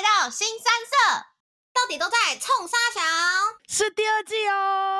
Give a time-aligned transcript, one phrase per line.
[0.00, 0.96] 来到新三色，
[1.74, 3.04] 到底都在冲沙墙？
[3.68, 4.98] 是第二季哦。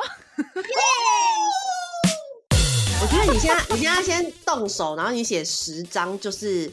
[3.00, 6.71] 我觉得你现在，你现在先动手，然后你写十张就是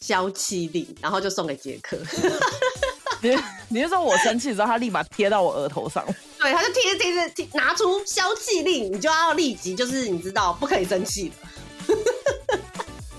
[0.00, 1.96] 消气令，然后就送给杰克。
[3.22, 3.38] 你
[3.68, 6.04] 你就说我生气的时候，他立马贴到我额头上。
[6.40, 11.32] 对，他就贴贴贴，拿出消气令，你就要立即就是你知道不可以生气
[11.86, 11.96] 了，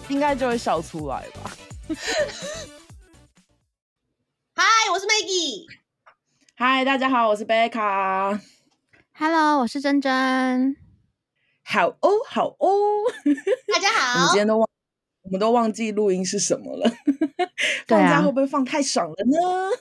[0.09, 1.51] 应该就会笑出来吧。
[4.55, 4.63] 嗨，
[4.93, 5.65] 我是 Maggie。
[6.55, 8.39] 嗨，大家好，我是贝卡。
[9.17, 10.75] Hello，我是珍珍。
[11.63, 12.69] 好哦，好哦，
[13.73, 14.19] 大家好。
[14.21, 14.69] 我们今天都忘，
[15.23, 16.87] 我们都忘记录音是什么了。
[17.87, 19.71] 放假会不会放太爽了呢？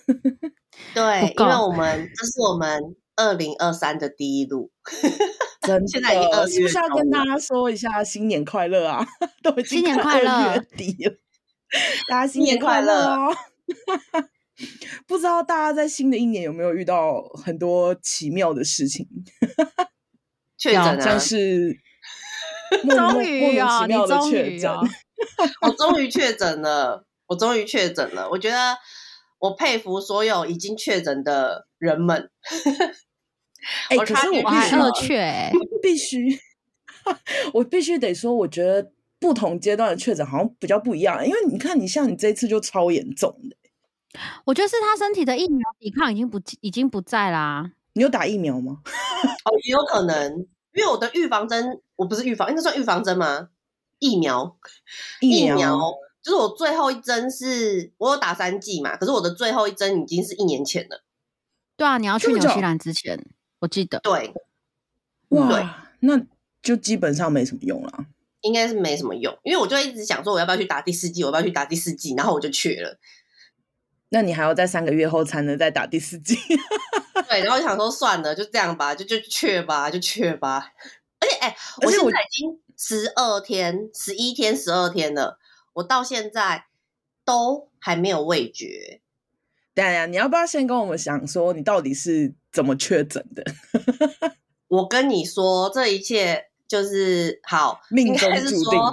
[0.95, 4.71] 对，因为我们这是我们二零二三的第一录，
[5.61, 9.07] 真的，现在已经是不是要跟大家说一下新年快乐啊？
[9.43, 11.15] 都已经快乐月底了，
[12.09, 13.37] 大家新年快乐哦！
[15.07, 19.07] 不知道大家在新的一年有没有遇到很多奇妙的事情？
[20.59, 21.77] 确诊像是
[22.88, 24.80] 终于啊，你终于啊，
[25.63, 27.07] 我终于确诊了。
[27.29, 28.77] 我终于确诊了，我觉得
[29.38, 32.30] 我佩服所有已经确诊的人们。
[33.88, 36.38] 哎、 欸，可是我还二确，必须，
[37.55, 43.57] 我必须得说，我觉得不同阶段的确诊好像比较不一样，因为你看，你像你这一次就超严重的。
[44.45, 47.73] 我觉得是他身体的疫苗抵抗已经不已经不在啦。
[47.95, 48.82] 你有打疫苗吗？
[49.45, 50.38] 哦，也有可能，
[50.74, 53.49] 因为我的预防针，我不是预防，应该算预防针吗？
[53.99, 54.57] 疫苗，
[55.21, 55.55] 疫苗。
[55.55, 61.05] 疫苗就是我最后一针是，我有打三剂嘛，可是我的最后一针已经是一年前了。
[61.77, 63.18] 对啊，你要去纽西兰之前，
[63.59, 63.99] 我记得。
[64.00, 64.33] 对，
[65.31, 65.69] 哇，对
[66.00, 66.21] 那
[66.62, 68.06] 就基本上没什么用了。
[68.43, 71.22] 应该是没什么用，因为我就一直想说，我要不要去打第四剂？
[71.22, 72.15] 我要不要去打第四剂？
[72.15, 72.99] 然后我就去了。
[74.12, 76.37] 那你还要在三个月后才能再打第四季？
[77.28, 80.72] 对，然后我想说算了，就这样吧，就就去吧，就去吧。
[81.19, 85.39] 而且，哎、欸，我现在已经十二天、十一天、十二天了。
[85.73, 86.67] 我到现在
[87.25, 89.00] 都还没有味觉。
[89.75, 93.43] 对呀，你要不要先跟我们讲说，你到底是怎么确诊的？
[94.69, 98.79] 我跟你说，这一切就是好命中注定。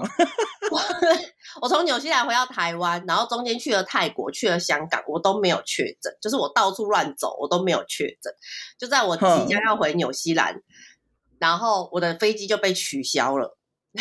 [1.62, 6.16] 我从纽西兰回到台湾，然后中间去了泰国，去了香港，我都没有确诊。
[6.22, 8.34] 就是我到处乱走，我都没有确诊。
[8.78, 10.62] 就在我即将要回纽西兰，
[11.40, 13.58] 然后我的飞机就被取消了。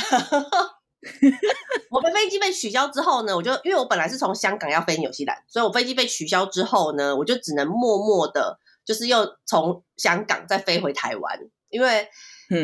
[1.91, 11.39] 我的飞机被取消之后呢，我就因为我本来是从香港要飞纽西兰，所以我飞机被取消之后呢，我就只能默默的，就是又从香港再飞回台湾，
[11.71, 12.09] 因为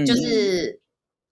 [0.05, 0.83] 就是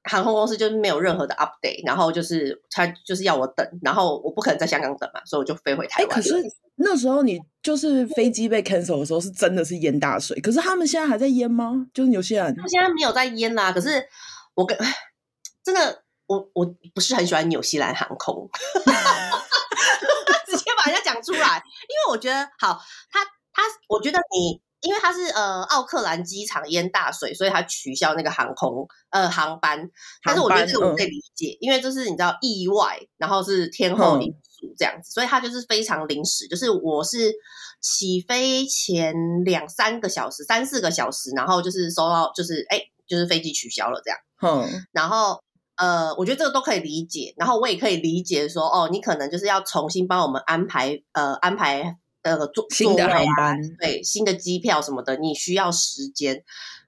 [0.05, 6.11] 航空公司就是没有任何的 update，然后就是他就是要我等，然后我不可能在香港等嘛，所以我就飞回台湾。
[6.11, 6.35] 欸，可是
[6.77, 11.87] 那时候你就是飞机被 cancel 的时候，是真的是淹大水，可是他们现在还在淹吗？
[11.95, 13.71] 就是纽西兰，他们现在没有在淹啦。
[13.73, 14.07] 可是
[14.55, 14.77] 我跟
[15.65, 16.03] 真的。
[16.29, 16.65] 我我
[16.95, 18.49] 不是很喜欢纽西兰航空，
[20.47, 22.81] 直接把人家讲出来，因为我觉得好，
[23.11, 29.91] 他他，我觉得你，因为它是呃奥克兰机场淹大水，所以他取消那个航空呃航班，
[30.25, 37.33] 但是我觉得这个我可以理解，嗯、因为这是你知道意外，然后是天后因素这样子，嗯、所以它就是非常临时，就是我是
[37.81, 45.41] 起飞前两三个小时、三四个小时，然后就是收到就是哎，就是飞机取消了这样，嗯，然后。
[45.75, 56.43] 呃，我觉得这个都可以理解，然后我也可以理解说，哦，你可能就是要重新帮我们安排，呃，安排呃坐新的航班，对，新的机票什么的，你需要时间。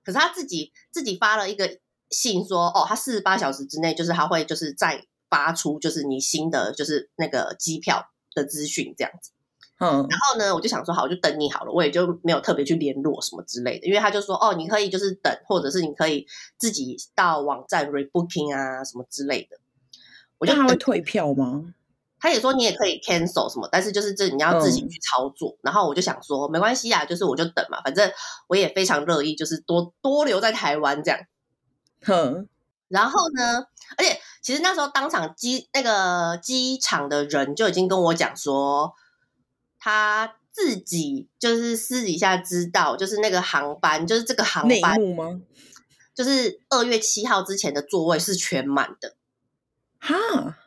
[0.05, 1.79] 可是他自己自己发了一个
[2.11, 9.31] 信说，哦，他四十八小时之内，就是他会就是再发出就是你新的就是那个机票的资讯这样子。
[9.81, 16.25] 嗯，然后呢，我就想说好，我就等你好了，我也就没有特别去联络什么之类的，因为他就说哦，你可以就是等，或者是你可以
[16.57, 19.59] 自己到网站 rebooking 啊什么之类的。
[20.39, 21.75] 我就他会退票吗？
[22.25, 25.51] 他也说你也可以 cancel 什么，但是就是这你要自己去操作。
[25.51, 28.11] 嗯、然后我就想说没关系啊，就是我就等嘛，反正
[28.47, 31.21] 我也非常乐意，就是多多留在台湾这样。
[32.01, 32.49] 哼，
[32.89, 33.67] 然后呢，
[33.99, 38.95] 而且其实那时候当场机那个机场的人就已经跟我讲说。
[39.87, 45.43] 他自己就是私底下知道，就是那个航班，就是这个航班吗？
[46.15, 49.15] 就是二月七号之前的座位是全满的，
[49.99, 50.17] 哈。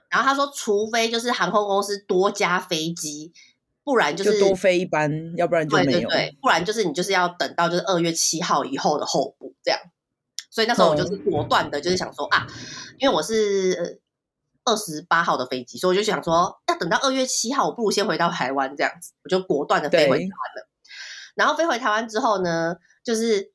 [0.10, 3.34] 然后他说，除非就是航空公司多加飞机，
[3.84, 5.92] 不然就是就多飞一班，要不然就没有。
[5.92, 9.80] 对对对，不然就是你就是要等到就是二月七号以后的候补这样。
[10.50, 12.48] 所以那时候我就是果断的，就是想说、嗯、啊，
[12.98, 14.02] 因为我是
[14.66, 20.70] 二十八号的飞机，所以我就想说，要等到二月七号，我不如先回到台湾这样子，我就果断的飞回台湾了。
[21.36, 23.52] 然后飞回台湾之后呢，就是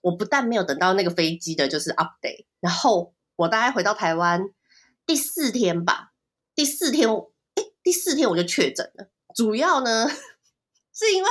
[0.00, 4.42] 我不但没有等到那个飞机的就是 update，然后我大概回到台湾
[5.08, 6.12] 第四天吧，
[6.54, 9.08] 第四天，哎，第四天我就确诊了。
[9.34, 10.06] 主要呢，
[10.92, 11.30] 是因为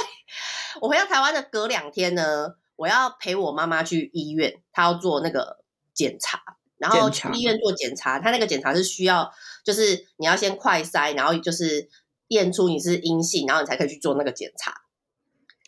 [0.82, 5.64] 我回到台湾的隔两天呢，我要陪我妈妈去医院，她要做那个
[5.94, 6.42] 检查。
[6.80, 9.32] 然后去医院做检查，她那个检查是需要，
[9.64, 11.88] 就是你要先快筛，然后就是
[12.30, 14.74] 验出你是阴性，然后你才可以去做那个检查。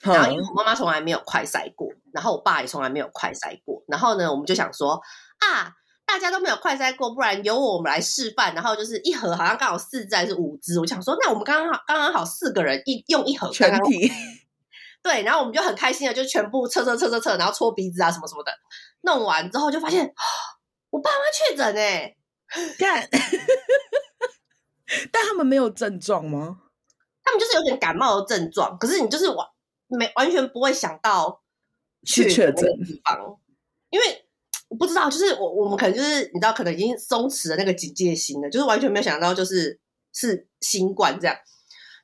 [0.01, 5.00] 然后因为我妈妈从来没有快筛过，然后我爸也从来没有快筛过，然后呢，我们就想说
[5.39, 5.75] 啊，
[6.11, 8.56] 大家都没有快筛过，不然由我们来示范。
[8.56, 14.11] 然后就是一盒好像刚好四支还是五支，我想说，那我们刚刚好刚刚好四个人一用一盒全体，
[15.03, 18.51] 对，然后我们就很开心的就全部测测测测测，然后搓鼻子啊什么什么的，
[19.01, 20.11] 弄完之后就发现。
[20.91, 22.15] 我爸妈确诊哎，
[22.79, 23.07] 干，
[25.11, 26.61] 但他们没有症状吗？
[27.23, 29.47] 他们就是有点感冒的症状，可是你就是完
[29.85, 31.44] 没完全不会想到
[32.03, 33.38] 去确诊地方，
[33.91, 34.28] 因为我
[34.77, 39.79] 不知道，就是我我们可能就是你知道，可能已经松弛了那个警戒心了，就是完全没有想到就是
[40.13, 41.35] 是新冠这样，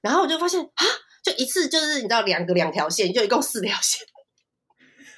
[0.02, 0.86] 然后我就发现啊，
[1.24, 4.06] 就一次就是你知道两个两条线，就一共四条线。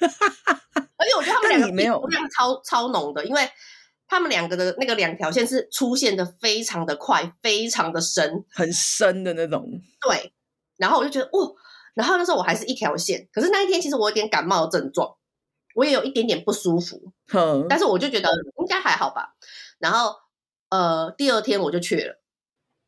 [0.00, 3.48] 而且我觉得他们两个没有量超超浓的，因为
[4.06, 9.66] 他们两个的那个两条线是出现的非常的快，非常的深，很深的那种。
[10.00, 10.32] 对，
[10.76, 11.54] 然后我就觉得哦，
[11.94, 15.16] 然后那时候我还是一条线，可是那一天其实我有点感冒的症状，
[15.78, 18.28] 我也有一点点不舒服，嗯，但是我就觉得
[18.58, 19.36] 应该还好吧。
[19.78, 20.12] 然后
[20.70, 22.20] 呃，第二天我就去了，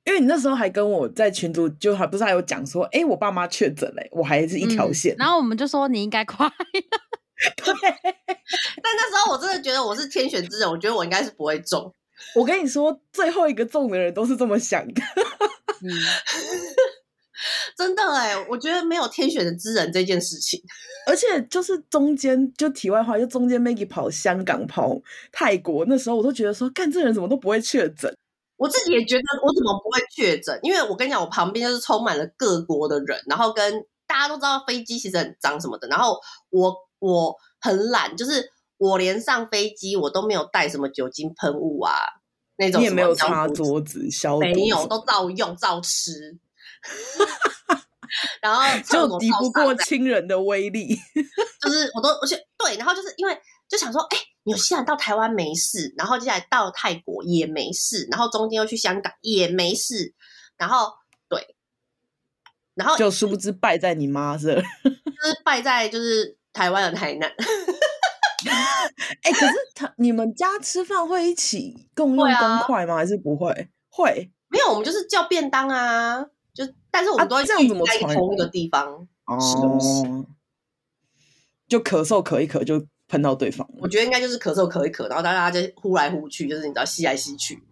[0.04, 6.50] 因为你那时候还跟我在群组就还不是还有讲说，哎，我爸妈确诊嘞，我还是一条线，嗯，然后我们就说你应该快。
[7.56, 7.72] 对，
[8.82, 11.94] 但那时候我真的觉得我是天选之人，我觉得我应该是不会中。
[12.34, 15.00] 我跟你说，最后一个中的人都是这么想的。
[15.80, 15.86] 嗯，
[17.76, 20.62] 真的哎，我觉得没有天选的之人这件事情。
[21.06, 25.00] 而且就是中间，就题外话，就中间 Maggie 跑香港、跑
[25.32, 28.14] 泰国，那时候我都觉得说，干这人怎么都不会确诊。
[28.56, 36.18] 我自己也觉得我怎么不会确诊，因为我跟你讲，我旁边就是充满了各国的人，然后跟大家都知道飞机其实很脏什么的，然后
[36.50, 36.74] 我。
[37.02, 38.46] 我很懒，就是
[38.76, 41.94] 我连上飞机我都没有带什么酒精喷雾啊，
[42.58, 46.38] 那种你也没有擦桌子消毒，没有，都照用照吃。
[48.42, 50.96] 然后就敌不过亲人的威力，
[51.60, 53.38] 就是我都而且对，然后就是因为
[53.68, 60.14] 就想说，哎、欸，纽西兰到台湾没事，然后接下来到泰国也没事，然后中间又去香港也没事，
[60.56, 60.92] 然后
[61.28, 61.54] 对，
[62.74, 66.38] 然后就殊不知败在你妈这， 就是败在就是。
[66.52, 67.30] 台湾的台南，
[69.22, 72.94] 哎、欸，可是他你们家吃饭会一起共用公筷吗？
[72.94, 73.70] 啊、还是不会？
[73.88, 76.26] 会，没有，我们就是叫便当啊，
[76.66, 79.06] 就但是我们都会聚在同一个地方
[79.40, 80.26] 吃东西，哦、
[81.68, 83.68] 就咳嗽咳一咳就喷到对方。
[83.78, 87.62] 我觉得应该就是咳嗽咳一咳，然后大家就呼来呼去，就是你知道吸来吸去。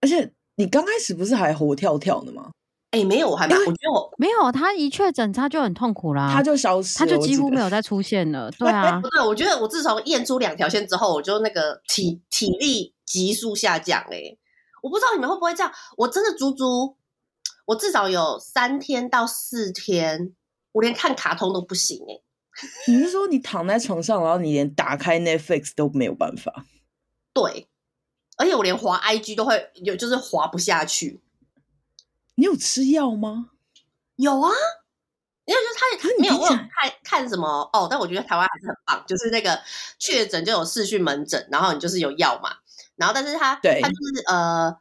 [0.00, 2.50] 而且你刚开始不是还活跳跳的吗？
[2.90, 4.50] 哎、欸，没有，我还没，我觉得我没有。
[4.50, 8.50] 他一确诊，他就很痛苦啦，他就消失，他就几乎没有再出现了。
[8.52, 14.00] 对啊， 不对，我觉得我自从验出两条线之后，我就那个体体力急速下降。
[14.10, 14.36] 哎，
[14.82, 16.96] 我不知道你们会不会这样，我真的足足，
[17.68, 20.34] 我至少有三天到四天，
[20.72, 21.98] 我连看卡通都不行。
[22.08, 22.22] 哎，
[22.88, 26.64] 你是说你躺在床上，然后你连打开 Netflix 都没有办法？
[27.34, 27.68] 对，
[28.38, 31.20] 而且我连滑 IG 都会有，就是滑不下去。
[32.36, 33.50] 你有吃药吗？
[34.16, 34.50] 有啊，
[35.44, 39.60] 因为就是他没有我有看看什么哦，但我觉得台湾还是很棒，就是那个
[39.98, 42.56] 确诊就有视讯门诊，然后你就是有药嘛，
[42.96, 44.74] 然后但是他对他就是呃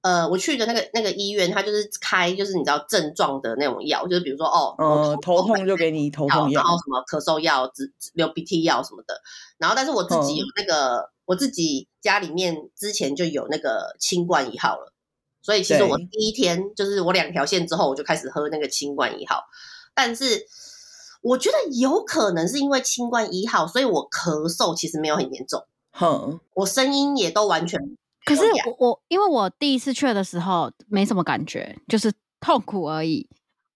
[0.00, 7.68] 呃，我去的那个那个医院，他就是开就是你知道症状的那种药，就是比如说哦，呃，头痛就给你头痛药，然后什么咳嗽药、
[8.14, 9.20] 流鼻涕药什么的，
[9.58, 14.92] 然后但是我自己有那个、嗯、我自己家里面之前就有那个清冠一号了。
[15.42, 19.42] 所以其实我第一天就是我两条线之后，我就开始喝那个清冠一号。
[19.94, 20.46] 但是
[21.22, 25.66] 我觉得有可能是因为清冠一号，所以我咳嗽其实没有很严重。
[25.90, 27.80] 哼，我声音也都完全。
[28.28, 33.28] 可是我我因为我第一次去的时候没什么感觉，就是痛苦而已。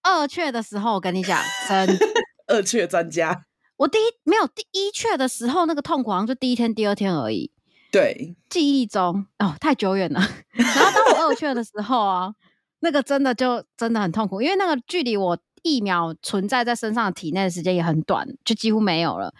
[0.03, 1.97] 二去的时候，我跟你讲，真
[2.47, 3.45] 二去专家。
[3.77, 7.51] 我第一没有第一去的时候那个痛苦，好像就第一天、第二天而已。
[7.91, 10.19] 对，记忆中哦，太久远了。
[10.53, 12.33] 然后当我二确的时候啊，
[12.79, 19.33] 那个真的就真的很痛苦，因为那个距离我疫苗存在在身上的体内的时间也很短，就几乎没有了。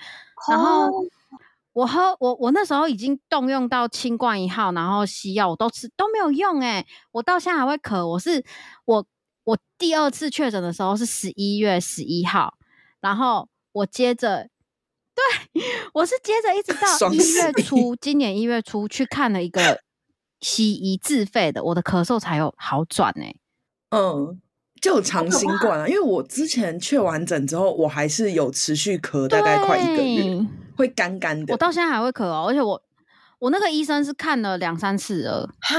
[0.50, 0.89] 然后
[1.74, 8.06] 我喝我我那时候已经动用到清冠一号，然后西药我都吃都没有用诶、欸，我到现在还会咳。
[8.06, 8.46] 我是
[8.86, 9.03] 我
[9.44, 12.53] 我第二次确诊的时候是十一月十一号，
[13.01, 14.48] 然后我接着
[15.15, 15.63] 对
[15.96, 19.82] 我是接着一直 到一月 初，今年一月初去看了一个
[20.39, 23.39] 西医自费的，我的咳嗽才有好转诶、欸。
[23.89, 24.39] 嗯。
[24.84, 31.54] 就长新冠啊，因为我之前确完整之后，我还是有持续咳，大概快一个月，会干干的。
[31.54, 32.84] 我到现在还会咳哦，而且我
[33.40, 35.50] 我那个医生是看了两三次了。
[35.62, 35.78] 哈，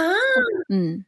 [0.70, 1.04] 嗯，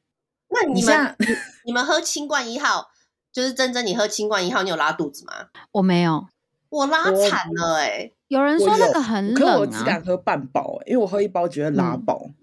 [0.51, 1.17] 那你们
[1.65, 2.91] 你们喝清冠一号，
[3.33, 5.33] 就是真珍，你喝清冠一号，你有拉肚子吗？
[5.73, 6.29] 我没有，
[6.69, 8.15] 我拉惨了哎、欸。
[8.29, 12.21] 有人说那个很冷、啊，可我只敢喝半包、欸，因为我喝一包觉得拉爆。
[12.27, 12.35] 嗯、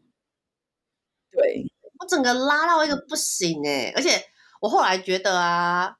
[1.32, 4.10] 对，我整个拉到一个不行哎、欸，而且。
[4.64, 5.98] 我后来觉得啊，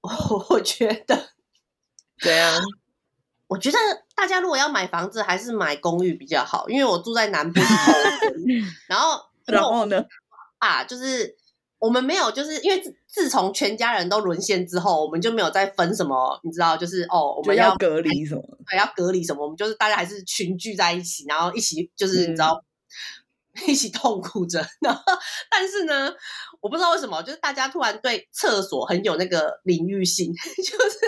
[0.00, 1.30] 我 我觉得，
[2.20, 2.56] 对啊，
[3.48, 3.78] 我觉得
[4.14, 7.60] 大家如果要买房子，还是买公寓比较好，因为我住在南部，
[8.86, 10.04] 然后 然后呢，
[10.58, 11.36] 啊，就是
[11.80, 22.62] 我们没有，就是因为自自从全家人都沦陷之后，我们就没有再分什么，你知道，就是哦，我们要，要隔离什么，对，要隔离什么，我们就是大家还是群聚在一起，然后一起就是你知道。
[22.62, 22.64] 嗯
[23.66, 25.02] 一起痛苦着，然后
[25.50, 26.10] 但是呢，
[26.60, 30.98] 我不知道为什么，就是大家突然对厕所很有那个领域性， 就是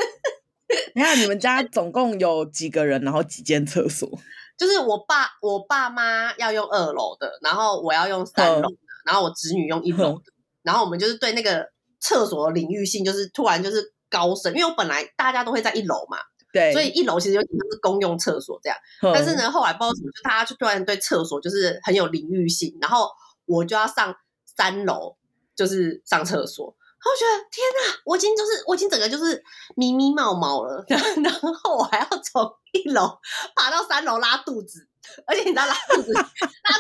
[0.94, 4.09] 你看你们家总共有几个人，然后几间厕所？
[4.59, 10.25] 就是我爸我爸妈要用二楼的，然后我要用三楼的，然后我侄女用一楼的，
[10.62, 11.68] 然后我们就是对那个
[12.00, 16.18] 厕所的领域性，就是突然就是高升，因为我本来大家都会在一楼嘛。
[16.52, 18.78] 对，所以一楼其实有点像是公用厕所这样，
[19.14, 23.09] 但是呢，后来不知道怎么，就大家就突然对厕所就是很有领域性，然后
[23.47, 24.14] 我就要上
[24.54, 25.16] 三楼，
[25.56, 29.42] 就是上厕所，然后我觉得天哪，我已经就是我已经整个就是
[29.76, 33.18] 咪咪冒毛了， 然后我还要从一楼
[33.54, 34.88] 爬到三楼拉肚子，
[35.26, 36.23] 而且你知道拉肚子，拉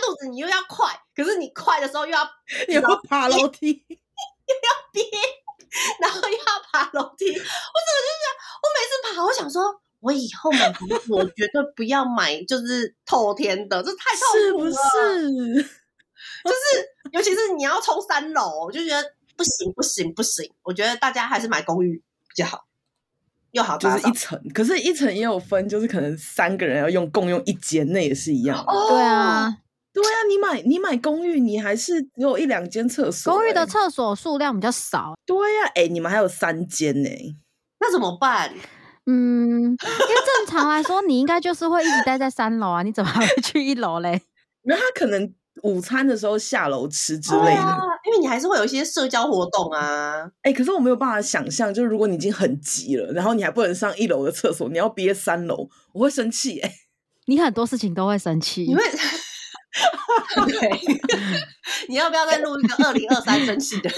[0.04, 2.26] 肚子你又要快，可是你快的时候又要
[2.68, 5.02] 又要爬楼梯， 又要憋。
[5.98, 8.22] 然后又要爬楼梯，我怎么就是
[8.60, 14.82] 我每次爬，我想说，我以后买房子，我绝对不要买就是透天的，这太痛苦了，是
[15.32, 15.81] 不是？
[16.44, 19.02] 就是尤其是你要冲三楼，我就觉得
[19.36, 21.96] 不行不行不行，我觉得大家还是买公寓
[22.28, 22.64] 比较好，
[23.52, 28.62] 又好就是一层，可是一层也有分，就是可能三个人要用共用一间，那也是一样。
[28.66, 29.58] 哦，对啊。
[29.94, 33.36] 对啊，你买你买公寓，你还是只有一两间厕所，欸。
[33.36, 35.12] 公寓的厕所数量比较少。
[35.26, 37.10] 对呀，啊，哎，你们还有三间呢，
[37.78, 38.50] 那怎么办？
[39.04, 44.22] 嗯，因为正常来说，你应该就是会一直待在三楼啊，你怎么还会去一楼嘞？
[44.64, 45.30] 那他可能
[45.62, 50.30] 午餐的时候下楼吃之类的，啊，因为你还是会有一些社交活动啊。
[50.42, 56.72] 哎，可是我没有办法想象，就是如果你已经很急了，然后你还不能上一楼的厕所，你要憋三楼，我会生气哎。
[57.26, 58.82] 你很多事情都会生气，因为。
[60.46, 60.70] 对，
[61.88, 63.90] 你要不要再录一个二零二三生气的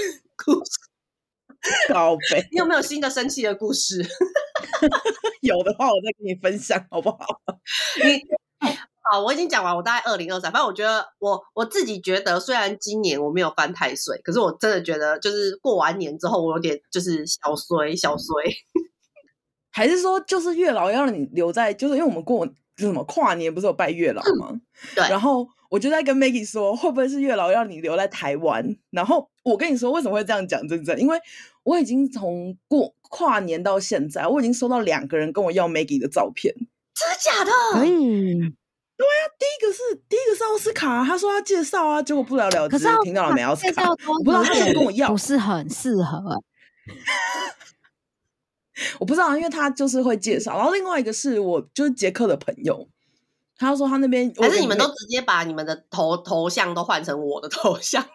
[0.44, 0.70] 故事？
[1.92, 4.06] 宝贝，你有没有新的生气的故事？
[5.42, 7.26] 有的话，我再跟你分享，好不好？
[8.04, 8.20] 你
[9.10, 10.50] 好，我已经讲完，我大概二零二三。
[10.50, 18.26] 反正我觉得，我我自己觉得，虽然今年我没有犯太岁，可是我真的觉得，就是过完年之后，我有点就是小衰小衰。
[19.70, 22.52] 还是说，就是月老要让你留在，就是因为我们过就
[22.86, 24.48] 什么跨年不是有拜月老吗？
[24.52, 24.60] 嗯、
[24.94, 25.46] 对，然后。
[25.70, 28.64] 我就在跟 Maggie 说，会不会是月老要你留在台湾？
[28.90, 30.68] 然后我跟你说，为什么会这样讲？
[30.68, 31.18] 真正因为
[31.64, 36.54] 我已经从过跨年到现在，我已经收到两个人跟我要 Maggie 的照片，
[36.94, 37.50] 真的假的？
[37.84, 38.54] 嗯，
[38.96, 43.42] 对啊，第一个是第一个是奥斯卡，他说要介绍啊，结果不了了之，听到了没？
[43.42, 46.40] 奥斯卡，我不知道他想跟我要，不是很适合。
[48.98, 50.56] 我不知道，因为他就是会介绍。
[50.56, 52.88] 然后另外一个是我就是杰克的朋友。
[53.56, 58.02] 他说他那边还是你们都直接把你们的头头像都换成我的头像，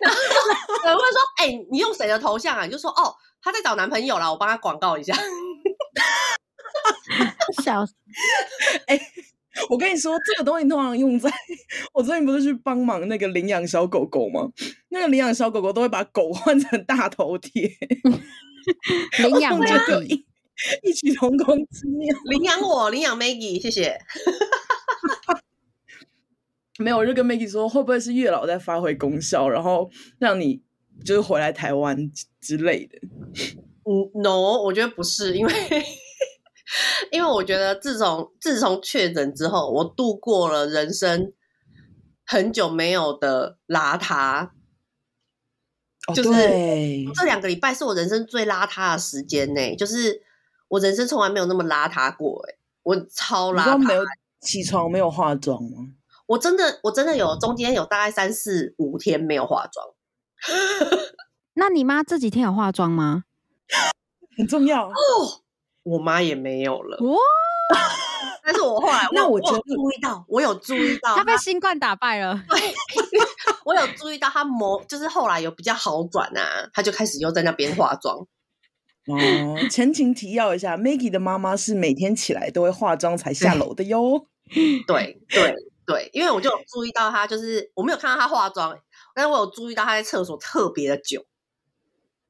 [0.00, 0.28] 然后有
[0.84, 5.12] 人会说：“哎、欸，你用谁的头像啊？”你就说：“哦，他在找男朋友啦，我帮他广告一下。”
[7.62, 7.94] 笑死！
[8.86, 9.02] 哎、欸，
[9.70, 11.30] 我跟你说，这个东西通常用在
[11.92, 14.50] 我最近不是去帮忙那个领养小狗狗吗？
[14.88, 17.70] 那个领养小狗狗都会把狗换成大头贴，
[19.22, 20.04] 领养这个。
[20.82, 23.96] 异曲同工之妙，领养我，领养 Maggie，谢谢。
[26.80, 30.60] 没有，我就跟 Maggie 说，会不会是月老在发挥功效，然后让你
[31.04, 32.10] 就是回来台湾
[32.40, 32.98] 之类的？
[33.84, 35.52] 嗯，No，我觉得不是，因为
[37.12, 41.32] 因为我觉得自从自从确诊之后，我度过了人生
[42.24, 44.50] 很久没有的邋遢。
[46.14, 46.30] 就是
[47.14, 50.22] 这两个礼拜是我人生最邋遢的时间呢，就是。
[50.70, 54.04] 我人生从来没有那么邋遢过，诶，我超邋遢，没有
[54.42, 55.94] 起床没有化妆吗？
[56.26, 59.86] 我真的我真的有中间有大概三四五天没有化妆。
[61.56, 63.24] 那你妈这几天有化妆吗？
[64.36, 64.92] 很重要哦。
[65.88, 66.98] 我妈也没有了。
[67.00, 67.16] 哇！
[68.42, 72.42] 但是我后来，那我就注意到，我有注意到她被新冠打败了。
[72.48, 72.58] 对，
[73.64, 78.26] 我有注意到她模，就是后来有比较好转啊，她就开始又在那边化妆。
[79.08, 84.26] 哦，前情提要一下，Maggie 的妈妈是每天起来都会化妆才下楼的哟。
[84.86, 85.54] 对对
[85.84, 88.78] 对，因为我就有注意到她，就是我没有看到她化妆，
[89.14, 91.26] 但是我有注意到她在厕所特别的久。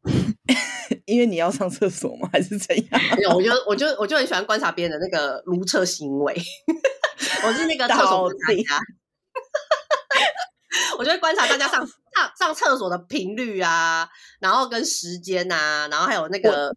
[1.09, 2.29] 因为你要上厕所吗？
[2.33, 3.01] 还是怎样？
[3.17, 6.35] 没有，我就我就我就很喜欢观察别人的那个如厕行为。
[7.45, 8.79] 我是那个厕所观察家。
[10.99, 14.09] 我就会观察大家上 上上厕所的频率啊，
[14.41, 16.75] 然后跟时间啊，然后还有那个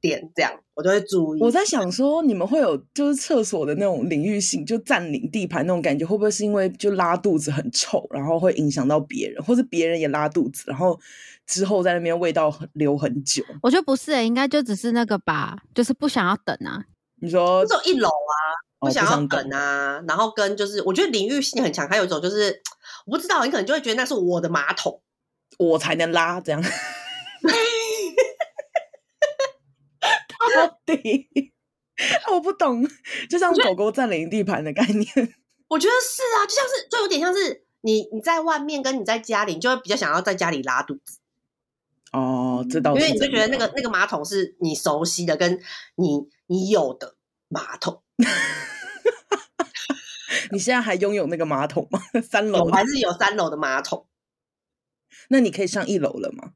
[0.00, 1.40] 点这样，我都会注意。
[1.40, 10.98] 我在想说，你们会有就是厕所的那种领域性，就占领地盘那种感觉，会不会是因为就拉肚子很臭，然后会影响到别人，或是别人也拉肚子，然后
[11.46, 13.44] 之后在那边味道留很久？
[13.62, 16.84] 我觉得不是、欸，应该就只是那个吧，就是不想要等啊。
[17.20, 18.34] 你说就一楼啊，
[18.84, 22.62] 不想要梗啊，哦、然后跟就是我觉得领域性很强，还有一种就是。
[23.06, 25.02] 我不知道，你可能就会觉得那是我的马桶，
[25.58, 26.62] 我才能拉这样。
[30.56, 31.28] 到底
[32.32, 32.88] 我不懂，
[33.28, 35.06] 就像狗狗占领地盘的概念。
[35.68, 41.18] 我觉得是啊，就像是，就有点像是你你在外面跟你在家里，你就会比较想要在家里拉肚子。
[42.12, 45.60] 哦，这倒是，因为你就觉得那个那个马桶是你熟悉的，跟
[45.96, 47.16] 你你有的
[47.48, 48.02] 马桶。
[50.50, 52.00] 你现在还拥有那个马桶吗？
[52.22, 54.06] 三楼还是有三楼的马桶？
[55.28, 56.52] 那你可以上一楼了吗？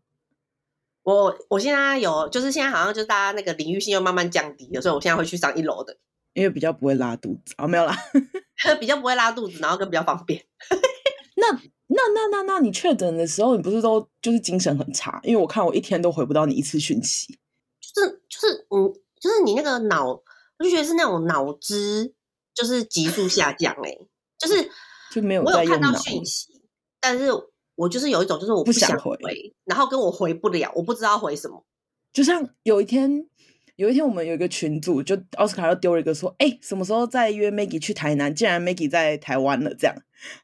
[1.04, 5.96] 我我现在有，就是现在好像就是大家那个领域性又慢慢降低了，所以我现在会去上一楼的，
[6.34, 7.96] 因为比较不会拉肚子啊、哦，没有啦，
[8.78, 10.44] 比较不会拉肚子，然后更比较方便。
[11.36, 11.52] 那
[11.86, 15.18] 那那那那你确诊的时候，你不是都就是精神很差？
[15.22, 17.38] 因为我看我一天都回不到你一次讯息，
[17.80, 22.12] 就是就是嗯，就是你那个脑，我就觉得是那种脑汁。
[22.58, 24.68] 就是急速下降哎、欸，就是
[25.12, 26.60] 就没有我有看到讯息，
[27.00, 27.28] 但是
[27.76, 31.64] 我就是有一种就是我不想回，想回，然后跟我回不了，我不知道回什么。
[32.12, 33.28] 就像有一天，
[33.76, 38.34] 有一天我们有一个群组，就奥斯卡又丢了一个说，哎、欸，什么时候再约 Maggie 去台南？
[38.34, 39.94] 竟然 Maggie 在台湾了，这样，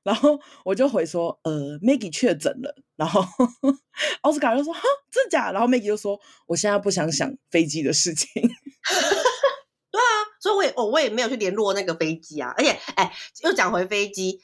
[0.05, 3.25] 然后我就回说，呃，Maggie 确诊了，然后
[4.23, 5.51] 奥斯卡就说，哈，真假？
[5.51, 8.29] 然后 Maggie 就说，我现在不想想飞机的事情。
[9.91, 10.07] 对啊，
[10.45, 13.11] 所以我也我我也没有去联络那个飞机啊，而且哎，
[13.45, 14.39] 又讲回飞机，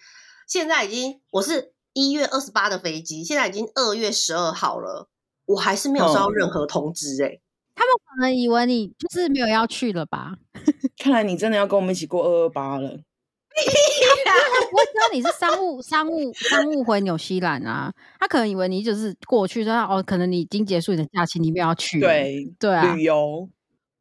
[0.49, 5.11] 现在已经我是一月二十八的飞机，现在已经二月十二号了，
[5.45, 7.43] 我还是没有收到任何通知哎、欸。
[7.75, 10.37] 他们可能以为你就是没有要去了吧？
[10.97, 12.89] 看来你真的要跟我们一起过二二八了。
[12.89, 22.01] 我知道你是商务商务商务回纽西兰啊，他可能以为你就是过去，说哦，可能你已经结束你的假期，你没有要去。
[22.01, 23.51] 对对啊，旅游。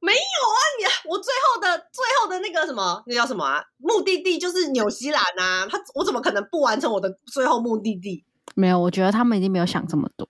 [0.02, 3.64] 没有啊，你我最后的最后的那个什么，那叫什么啊？
[3.78, 5.68] 目的地就是纽西兰啊。
[5.70, 8.26] 他我怎么可能不完成我的最后目的地？
[8.56, 10.28] 没有，我觉得他们已经没有想这么多。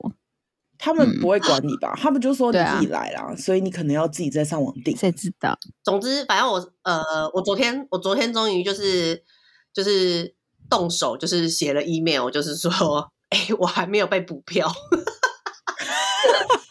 [0.78, 1.94] 他们不会管你吧？
[1.94, 4.96] 嗯、他们就说你自己来啦，啊、所以你可能要自己再上网订。
[4.96, 5.58] 谁知道？
[5.84, 9.22] 总之，反正我呃，我昨天我昨天终于就是
[9.74, 10.34] 就是
[10.70, 14.72] 动手，就是写了 email，就是说， 哎，我还没有被补票。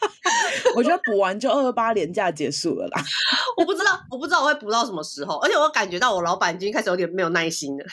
[0.76, 3.02] 我觉得补完就二二八连假结束了啦。
[3.56, 7.84] 我不知道，我不知道我会补到什么时候，而且我感觉到我老板已经开始有点没有耐心了，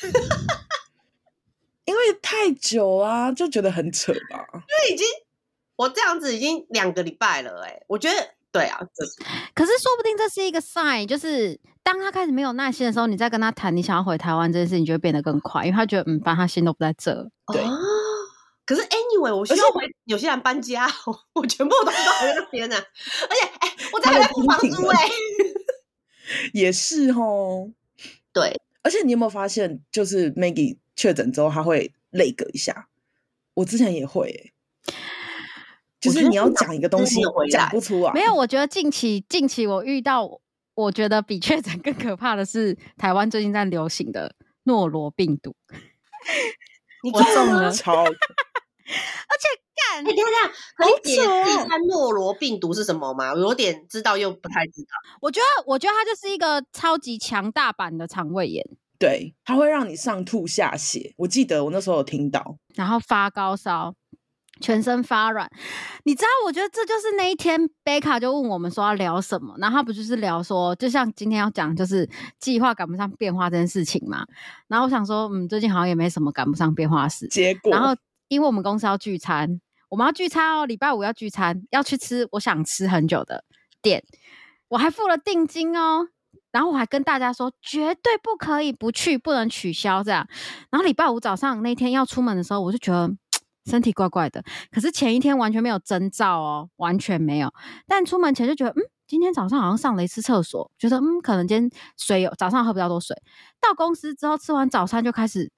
[1.85, 4.45] 因为太久啊，就觉得很扯吧。
[4.53, 5.05] 因为已经
[5.75, 8.15] 我这样子已经两个礼拜了，哎，我觉得
[8.51, 8.79] 对啊，
[9.53, 17.13] 可是说不定这是一个 sign，就是当他开始没有耐心的时候，你再跟他谈你想要回台湾这件事情，就会变得更快，因为他觉得嗯，反正他心都不在这。
[17.53, 17.61] 对。
[17.61, 17.77] 哦
[18.65, 21.93] 可是 anyway，我需要回纽西兰搬家，我我全部都在
[22.35, 22.75] 那边呢。
[22.75, 25.11] 而且，哎、欸，我这还在付房租哎、欸。
[26.53, 27.71] 也是哦，
[28.33, 28.59] 对。
[28.81, 32.87] 而且你有没有发现，就是 Maggie 确诊之后，他会 lag 一下。
[33.53, 34.53] 我之前也会、欸，
[35.99, 38.11] 就是你要讲一个东西，讲不出来。
[38.13, 40.39] 没有，我觉得近期近期我遇到，
[40.73, 45.55] 我觉得比确诊更可怕的是台湾最近在流行的诺罗病毒。
[47.03, 47.21] 你中
[47.53, 48.03] 了，超。
[48.85, 53.33] 而且干，你看看，可以解释一下诺罗病毒是什么吗？
[53.33, 54.89] 我有点知道又不太知道。
[55.21, 58.63] 我觉得，我觉得它就是一个超级强大版的肠胃炎。
[58.97, 61.13] 对，它会让你上吐下泻。
[61.17, 63.93] 我记得我那时候有听到，然后发高烧，
[64.61, 65.51] 全身发软。
[66.05, 74.25] 你知道，我觉得这就是那一天贝卡就问我们说要聊什么，然后他不就是聊说，就像今天要讲就是计划赶不上变化这件事情嘛。
[74.69, 77.27] 然后我想说，嗯，最近好像也没什么赶不上变化的事。
[77.27, 77.93] 结果，然后
[78.27, 79.59] 因为我们公司要聚餐，
[79.89, 83.43] 我们要聚餐哦，礼拜五要聚餐，要去吃我想吃很久的
[83.81, 84.03] 店，
[84.69, 86.07] 我还付了定金哦。
[86.51, 90.25] 然后我还跟大家说，绝对不可以不去，不能取消这样。
[90.71, 93.13] 然后礼拜五早上那天要出门的时候，我就觉得
[93.69, 94.41] 身体怪怪的。
[94.71, 97.53] 可是前一天完全没有征兆哦，完全没有。
[97.87, 103.13] 但出门前就觉得，嗯，今天早上好像上了一次厕所，觉得嗯，可能今天水有早上喝比较多水。
[103.59, 105.51] 到公司之后吃完早餐就开始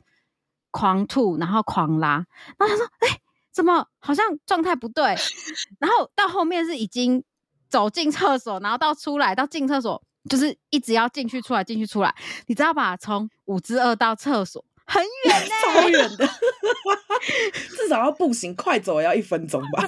[0.72, 2.26] 狂吐，然后狂拉。
[2.58, 3.20] 然后他说，哎，
[3.52, 5.04] 怎么好像状态不对？
[5.80, 7.24] 然后到后面是已经
[7.70, 10.02] 走进厕所，然后到出来到进厕所。
[10.30, 12.14] 就是一直要进去出来进去出来，
[12.48, 12.98] 你知道吧？
[12.98, 16.28] 从五之二到厕所很远 呢、欸，超远的，
[17.78, 19.88] 至少要步行快走也要一分钟吧。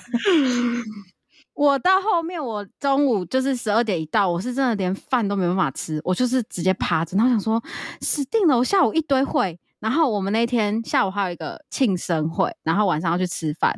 [1.56, 7.18] 我到后面，我中午就是十二点一到，我是真的连饭都没办法吃，我就是直接趴着。
[7.18, 7.62] 然后想说
[8.00, 13.74] 死定了，我下午一堆会，然后我们那天下午还有一个庆生会，然后晚上要去吃饭，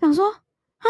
[0.00, 0.86] 想说啊，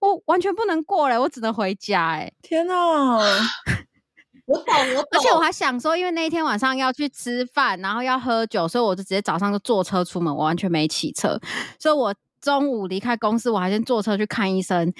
[0.00, 2.20] 我完全不能过来，我只能回家、欸。
[2.20, 2.74] 哎，天哪！
[4.46, 5.08] 我懂，我懂。
[5.12, 11.38] 而且我还想说，因为那一天晚上要去吃饭，然后要喝酒，所以我就直接早上就坐车出门，我完全没骑车。
[11.78, 14.92] 所以我中午离开公司，我还先坐车去看医生。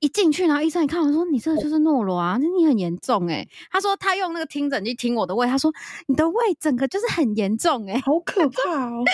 [0.00, 5.72] 一进去，然后医生一看我说：“你这个就是诺罗啊，那你很严重哎。”他说他用那个听诊器听我的胃，他说
[6.06, 9.04] 你的胃整个就是很严重哎，好可 怕哦！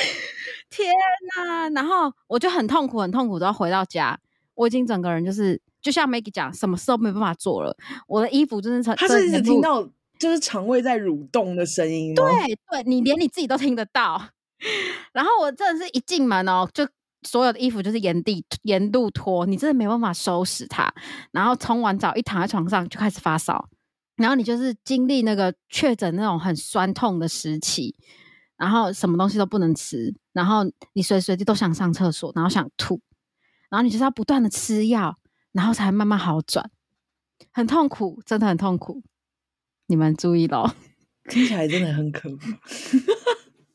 [0.70, 0.92] 天
[1.36, 1.68] 哪！
[1.70, 4.18] 然后我就很痛苦，很痛苦，都要回到家，
[4.54, 5.60] 我已经整个人就是。
[5.82, 7.76] 就像 Maggie 讲，什么事都没办法做了。
[8.06, 9.82] 我的衣服真的是，他是一直听到
[10.16, 12.14] 就是肠胃在蠕动的声音。
[12.14, 12.24] 对
[12.70, 14.28] 对，你连你自己都听得到。
[15.12, 16.86] 然后我真的是一进门哦，就
[17.22, 20.92] 所有的衣服就是沿地沿路脱，你真的没办法收拾它。
[21.30, 23.68] 然后冲完澡一躺在床上就开始发烧，
[24.16, 27.94] 然后你就是经历那个确诊那种很酸痛的时期，
[28.56, 33.00] 然后什么东西都不能吃，然后你随时随地都想上厕所，然后想吐，
[33.70, 35.18] 然后你就是要不断的吃药。
[35.52, 36.70] 然后才慢慢好转，
[37.52, 39.02] 很痛苦，真的很痛苦。
[39.86, 40.74] 你们注意咯，
[41.28, 42.46] 听起来真的很可怕。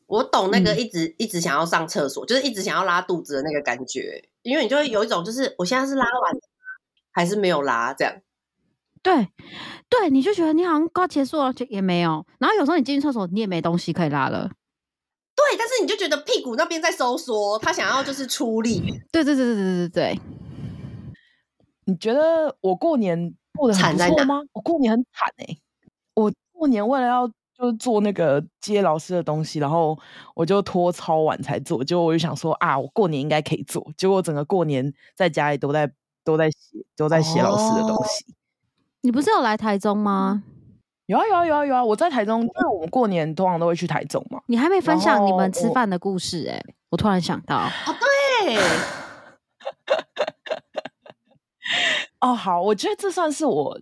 [0.08, 6.32] 我懂那个一直、嗯、一直想要上厕所，就是一直想要拉肚子的那个感觉，因为你就会有一种，就是我现在是拉完
[7.12, 8.14] 还是没有拉这样。
[9.00, 9.28] 对，
[9.88, 12.26] 对，你就觉得你好像快结束了，就也没有。
[12.40, 14.50] 然后有时候你进去厕所，你也没东西可以拉了。
[15.36, 19.00] 对，但是你就觉得屁股那边在收缩，他想要就是出力。
[19.12, 20.20] 对对对对对对对。
[21.84, 24.42] 你觉得我过年过得很不错吗？
[24.52, 25.58] 我过年很惨哎、欸！
[26.14, 29.98] 我过年为了要就是做那个接老师的东西，然后
[30.34, 31.82] 我就拖超晚才做。
[31.82, 33.84] 结果我就想说啊，我过年应该可以做。
[33.96, 35.90] 结果整个过年在家里都在
[36.22, 36.58] 都在写
[36.96, 38.24] 都在写老师的东西。
[39.00, 40.44] 你不是有来台中吗？
[41.06, 41.82] 有啊有啊有啊有啊！
[41.82, 44.38] 我在台中，因为我们过年通常都会去台中嘛。
[44.46, 46.74] 你还没分享你们吃饭的故事哎、欸！
[46.90, 47.94] 我突然想到，哦
[48.44, 48.58] 对。
[52.20, 53.80] 哦，好，我觉得这算是我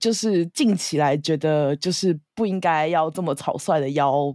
[0.00, 4.34] 就是近期来觉得就是不应该要这么草率的邀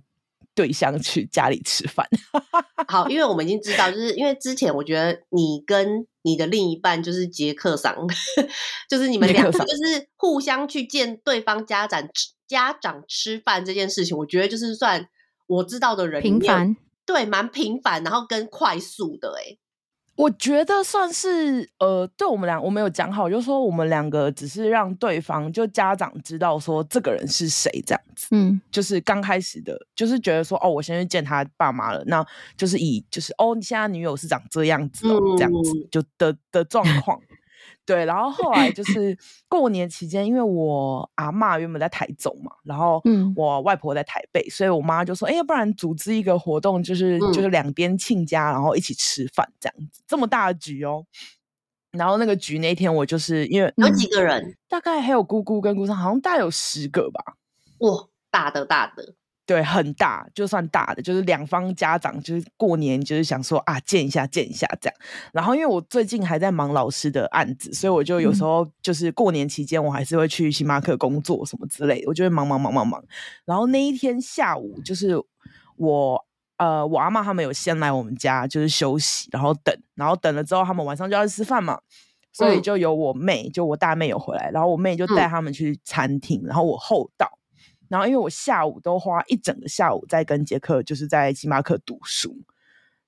[0.54, 2.08] 对象去家里吃饭。
[2.88, 7.96] 好，因为我们已经知道，就是因为之前我觉得你跟你的另一半就是杰克桑，
[8.88, 12.08] 就是你们两个就是互相去见对方家长
[12.48, 15.10] 家长吃饭这件事情，我觉得就是算
[15.48, 19.58] 我知道的人频繁，对，蛮频繁，然后跟快速的、欸，哎。
[20.16, 32.26] 我觉得算是呃，对我们俩，我们有讲好，就是说我们两个只是让对方就家长知道说这个人是谁这样子，嗯，就是刚开始的，就是觉得说哦，我先去见他爸妈了，那
[32.56, 37.20] 就是以就是哦，你现在女友是长这样子哦，这样子就的的状况。
[37.86, 39.18] 对，然后后来就是
[39.48, 43.02] 过年期间，因为我阿妈原本在台中嘛，然后
[43.36, 51.06] 我外婆在台北，嗯、所以我妈就说：“哎，要不然组织一个活动，就是、嗯、就是两边亲家，然后一起吃饭这样子，这么大的局哦。”
[51.92, 57.36] 然后那个局那天，我就是因为有几个人，嗯、大概还有姑姑跟姑丈，好像大概有十个吧。
[57.78, 59.14] 哇，大的大的。
[59.46, 64.98] 对，很大，就算大的，就是两方家长，就是过年就是想说啊，见一下，见一下这样。
[65.32, 73.04] 然后因为我最近还在忙老师的案子，所以我就有时候就是过年期间，我还是会去星巴克工作什么之类的，我就会忙忙忙忙忙。
[73.46, 75.16] 然后那一天下午，就是
[75.78, 76.26] 我
[76.58, 81.80] 呃，我阿妈他们有先来我们家，就是休息，然后等，然后等了之后，他们晚上就要吃饭嘛，
[82.34, 87.35] 所以就有我妹，就我大妹有回来，然后我妹就带他们去餐厅，然后我后到。
[87.96, 92.36] 然后，因为我下午都花一整个下午在跟杰克，就是在星巴克读书。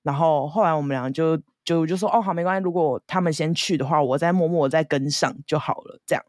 [0.02, 6.00] 然后后来我们俩就就就说哦好没关系，如果他们先去的话，我再默默再跟上就好了。
[6.06, 6.24] 这样，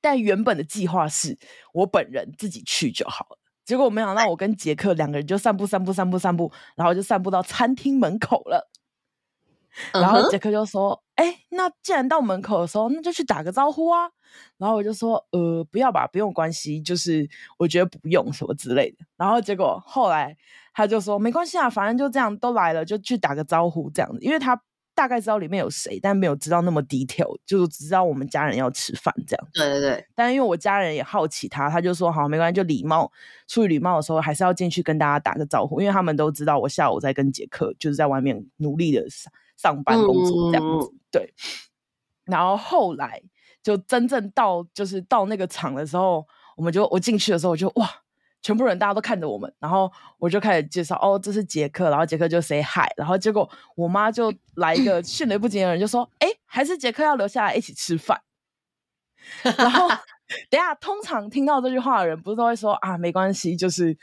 [0.00, 1.36] 但原本的计划是
[1.72, 3.38] 我本人自己去就好了。
[3.64, 8.70] 结果我没想到，我跟杰克两个人就散步散步散步散步，然后就散步到餐厅门口了。
[9.92, 14.08] 然后杰克就说：“哎、uh 那既然到门口的时候，那就去打个招呼啊。”
[14.58, 20.36] 然后我就说：“呃，不要吧，不用关系，就是我觉得不用什么之类的。”然后结果后来
[20.74, 24.60] 他就说：“没关系啊，反正就这样都来了，就去打个招呼这样子。”因为他
[24.94, 29.48] 大概知道里面有谁，但没有知道那么 detail，就是只知道我们家人要吃饭这样。
[29.54, 30.04] 对对对。
[30.14, 33.10] 但因为我家人也好奇他，他就说：“好，没关系，就礼貌，
[33.46, 39.06] 出于礼貌的时候还是要进去跟大家打个招呼，因为他们都知道我下午在跟杰克就是在外面努力的。”
[39.58, 41.34] 上班工作这样子，嗯、对。
[42.24, 43.22] 然后后来
[43.62, 47.88] 就真正到就是到那个场的时候，我们就我进去的时候，我就哇，
[48.42, 58.20] 全部人大家都看着我们，然后我就开始介绍哦，这是杰克，然后杰克就 say hi，然后结果我妈就来一个迅雷不及掩人就说，哎，还是杰克要留下来一起吃饭。
[59.42, 59.88] 然后
[60.50, 63.96] 等下，通常听到这句话的人，不是都会说啊，没关系，就是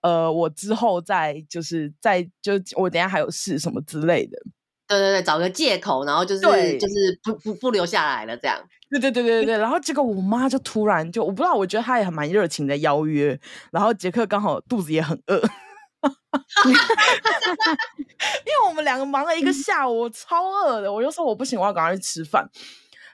[0.00, 4.38] 呃，我之后再就是再就我等下还有事什么之类的。
[4.86, 8.60] 对对对，找个借口，然后就是对就是不不不留下来了，这样。
[8.90, 13.38] 对对对对对， 然后结果我妈就突然就我不知道，我觉得她也很蛮热情的邀约，
[13.72, 15.36] 然后杰克刚好肚子也很饿，
[16.66, 22.48] 因为我们两个忙了一个下午，我超饿的，我就说我不行，我要赶快去吃饭。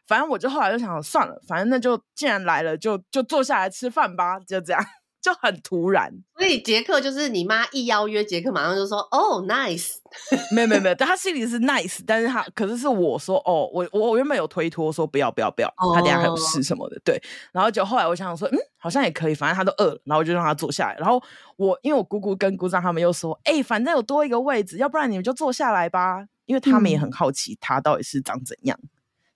[0.07, 4.85] 反正我就后来就想算了，反正那就既然来了，就就坐下来吃饭吧，就这样。
[5.21, 9.97] 就很突然，所以杰克就是你妈一邀约，杰克马上就说：“哦，nice。
[10.55, 20.97] ”没有没有没有，但他心里是 nice，但是他可是是我说：“哦，我我原本有推脱说不要不要不要，他等下还有事什么的。”对，然后就后来我想想说：“嗯，好像也可以，反正他都饿了。”然后我就让他坐下来。
[20.99, 21.23] 然后
[21.57, 28.77] 我因为我姑姑跟姑丈他们又说：“哎、欸，反正有多一个位置，要不然你们就坐下来吧。”因为他们也很好奇他到底是长怎样。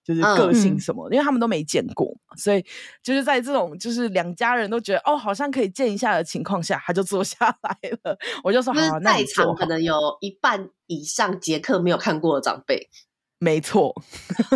[0.04, 2.64] 就是个性什么，嗯、因为他们都没见过，所以
[3.02, 8.16] 就是在这种就是两家人都觉得哦，好像可以见一下的情况下，他就坐 下来了。
[8.42, 12.88] 我就说好，那在场可能有一半以上杰克没有看过的长辈，
[13.40, 13.94] 没错。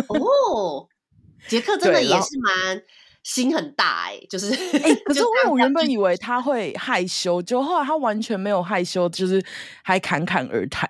[0.07, 0.87] 哦，
[1.47, 2.83] 杰克真的也是蛮
[3.23, 9.43] 心很大哎、欸，就是哎，可 是因为我原本以为他会害羞，就后来他完全没有害羞，就是
[9.83, 10.87] 还侃侃而谈。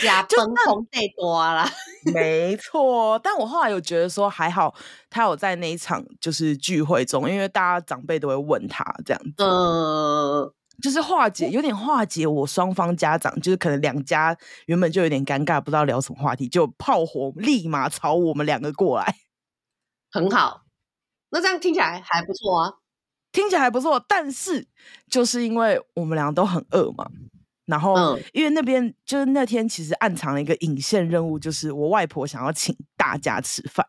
[0.00, 1.66] 加分红太多了，
[2.14, 3.18] 没错。
[3.22, 4.74] 但我后来有觉得说还好，
[5.10, 19.16] 他有在那一场就是聚会中，因为大家长辈都会问他这样子，呃，就是化解有点化解我双方家长，就是可能两家原本就有点尴尬，不知道聊什么话题，就炮火立马朝我们两个过来，
[20.10, 20.62] 很好。
[21.30, 22.72] 那这样听起来还不错啊，
[23.30, 24.04] 听起来还不错。
[24.08, 24.66] 但是
[25.10, 27.06] 就是因为我们两个都很饿嘛。
[27.66, 33.86] 然后，因为那边就是那天，其实暗藏了一个引线任务，就是我外婆想要请大家吃饭。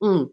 [0.00, 0.32] 嗯，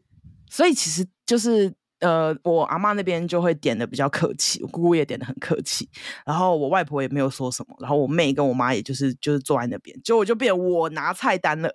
[0.49, 1.73] 所以其实就是。
[1.99, 5.89] 呃，我阿妈那边就会点的比较客气，我姑姑也点的很客气，
[6.25, 11.73] 然后我外婆也没有说什么，然后我妹跟我妈也就是就是坐在那边，就我就变我拿菜单了，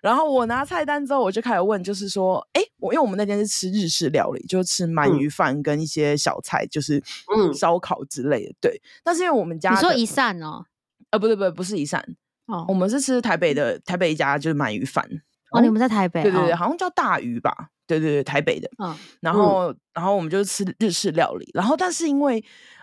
[0.00, 6.96] 然后我拿菜单之后，我就开始问，就是说，哎，我因为我们那天是吃日式料理，就吃鳗鱼饭跟一些小菜，就是
[7.36, 7.50] 嗯。
[7.52, 8.80] 烧烤之类的，对。
[9.04, 10.64] 但是因为我们家你说一扇哦，
[11.10, 12.02] 呃，不对不对，不是一扇
[12.46, 15.06] 哦，我们是吃台北的台北一家就是鳗鱼饭
[15.50, 17.70] 哦，你们在台北，对对对，好像叫大鱼吧。
[17.86, 22.40] 对对对，台北的，嗯，然后、嗯、然后我们就吃日式料理，然后但是因为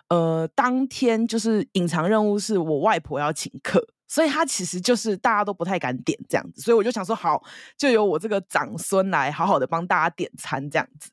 [0.10, 7.42] 呃当天就是隐藏任务是我外婆要请客，所以他其实就是大家都不太敢点这样子，所以我就想说好，
[7.78, 11.10] 就由我这个长孙来好好的帮大家点餐这样子，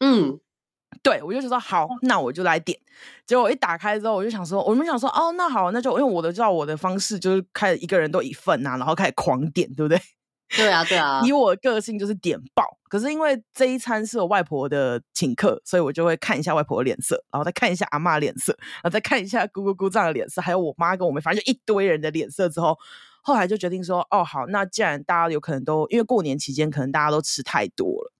[0.00, 0.40] 嗯，
[1.00, 2.76] 对，我就说好，那我就来点，
[3.24, 10.02] 结果我一打开之后，我就想说，我们想说哦，那好，那就因为我的知道我的方式就是开始一个人都一份啊，然后开始狂点，对不对？
[10.56, 12.78] 对啊，对啊，以我的个性就是点爆。
[12.88, 22.78] 可是因为这一餐是我外婆的请客，所以我就会看一下外婆的脸色，然后再看一下阿妈脸色，然后再看一下姑姑姑丈的脸色，还有我妈跟我妹，反正就一堆人的脸色之后，
[23.22, 28.12] 后来就决定说，哦，好，那既然大家有可能都因为过年期间可能大家都吃太多了，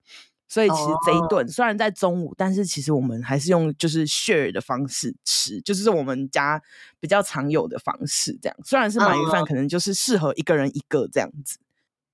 [0.49, 6.61] 所以其实这一顿虽然在中午，但是其实我们还是用就是 share 的方式吃，就是我们家
[6.99, 11.59] 比较常有的方式，这样虽然是鳗鱼饭，可能就是适合一个人一个这样子。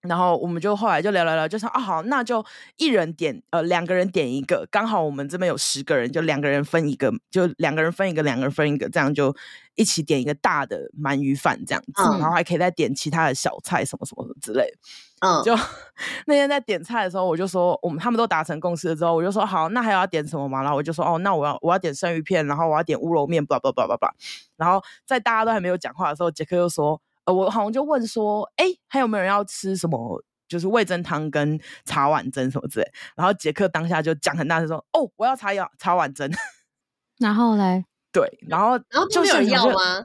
[0.02, 2.42] 然后我们就后来就聊聊聊，就说啊好，那就
[2.78, 9.36] 一人点呃两个人点一个，刚好我们这边有十个人，就两个人分一个，就两个人分一个，两个人分一个，这样就
[9.74, 14.78] 一起点一个大的鳗鱼饭这样子，嗯、然后还可以再点其他的小菜什么什么什么之类的。
[15.20, 15.54] 嗯，就
[16.26, 20.62] 那天在点菜的时候，我就说我们他们都达成共识了之后，我就说好，那还要点什么吗？
[20.62, 24.14] 然后我就说哦，那我要我要点生鱼片，然后我要点乌龙面，叭叭叭叭叭。
[24.56, 27.02] 然后在大家都还没有讲话的时候，杰克又说。
[27.32, 30.22] 我好像就问说，哎，还有没有人要吃什么？
[30.48, 32.92] 就是味噌汤跟茶碗蒸什么之类。
[33.14, 36.28] 然后杰克当下就讲很大声说，哦，我要茶要茶碗蒸。
[37.18, 40.02] 然后嘞， 对，然后然后就没有人要吗？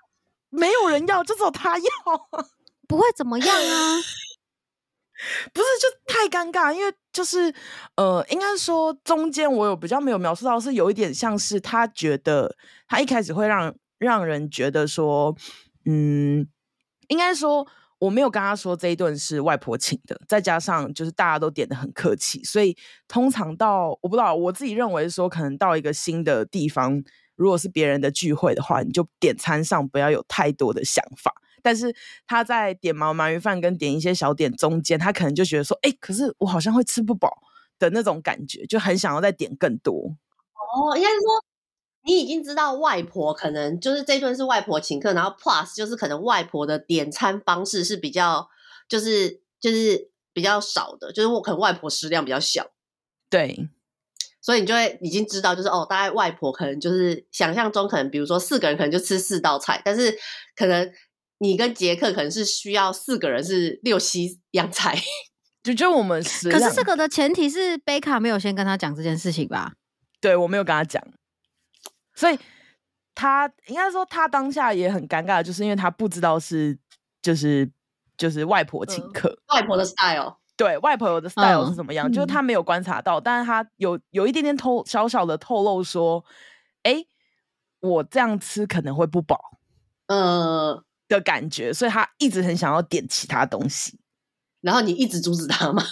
[0.51, 1.85] 没有人要，就只有他要。
[2.87, 4.01] 不会怎么样啊？
[5.51, 7.51] 不是，就太尴尬，因为就是
[7.95, 12.55] 呃，应该说中间我有比较没有描述到，是有一点像是他觉得
[12.87, 15.35] 他一开始会让让人觉得说，
[15.85, 16.47] 嗯。
[17.07, 17.65] 应该说
[17.99, 22.75] 我没有跟他说这一顿是外婆请的，再加上就是大家都点得很客气，所以
[23.07, 27.03] 通常到我不知道我自己认为说，可能到一个新的地方，
[27.35, 31.33] 如果是别人的聚会的话，你就点餐上不要有太多的想法。
[31.61, 31.95] 但是
[32.27, 37.41] 他在点毛鳗鱼饭跟点一些小点中间，他可能就觉得说，哎，可是我好像会吃不饱
[37.79, 39.93] 的那种感觉，就很想要再点更多。
[39.93, 41.54] 哦，应该是说。
[42.05, 48.47] 你已经知道外婆可能就是这顿是外婆请客，然后 plus 就是可能外婆的点餐方式是比较
[48.87, 52.67] 就是就是比较少的，就是我可能外婆食量比较小，
[53.29, 53.69] 对，
[54.39, 60.15] 所以你就会已经知道就是哦，大概外婆可能就是想象中可能比如说四个人可能就吃四道菜，但是
[60.55, 60.91] 可能
[61.39, 64.95] 你跟杰克可能是需要四个人是六七样菜，
[65.63, 66.61] 就就我们食量。
[66.61, 69.73] 可是这个的前提是贝卡没有先跟他讲这件事情吧？
[70.21, 71.03] 对，我没有跟他讲。
[72.15, 72.39] 所以
[73.13, 76.77] 他应该说，他当下也很尴尬，就是因为他不知道是
[77.21, 77.69] 就是
[78.17, 82.09] 就是外婆请客，嗯、外婆的 style，对，外婆的 style 是怎么样？
[82.09, 86.23] 嗯、就是他没有观察到，但是他有有一点点透小小的透露说，
[86.83, 87.05] 哎，
[87.79, 89.59] 我这样吃可能会不饱，
[90.07, 93.99] 呃的感觉，所以他一直很想要点其他东西，
[94.61, 95.83] 然后你一直阻止他吗？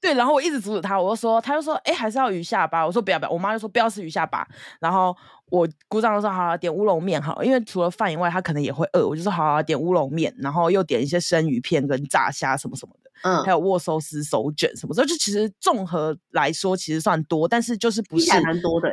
[0.00, 2.86] 对，然后我一直阻止他，我就说，他就说，哎，还是要鱼下巴。
[2.86, 4.46] 我说不要不要，我妈就说不要吃鱼下巴。
[4.80, 5.14] 然后
[5.50, 9.06] 我姑丈就说，好好点乌龙面好，因为除了饭以外，他可能也会饿。
[9.06, 18.90] 我就说，好好点乌龙面，然后又点一些生鱼片跟炸虾什么什么的，嗯，还有握寿司手卷什么，所以就其实综合来说，其实算多，但是就是不是蛮多的，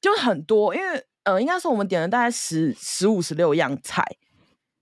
[0.00, 4.02] 就是很多，因为呃，应该说我们点了大概十十五十六样菜，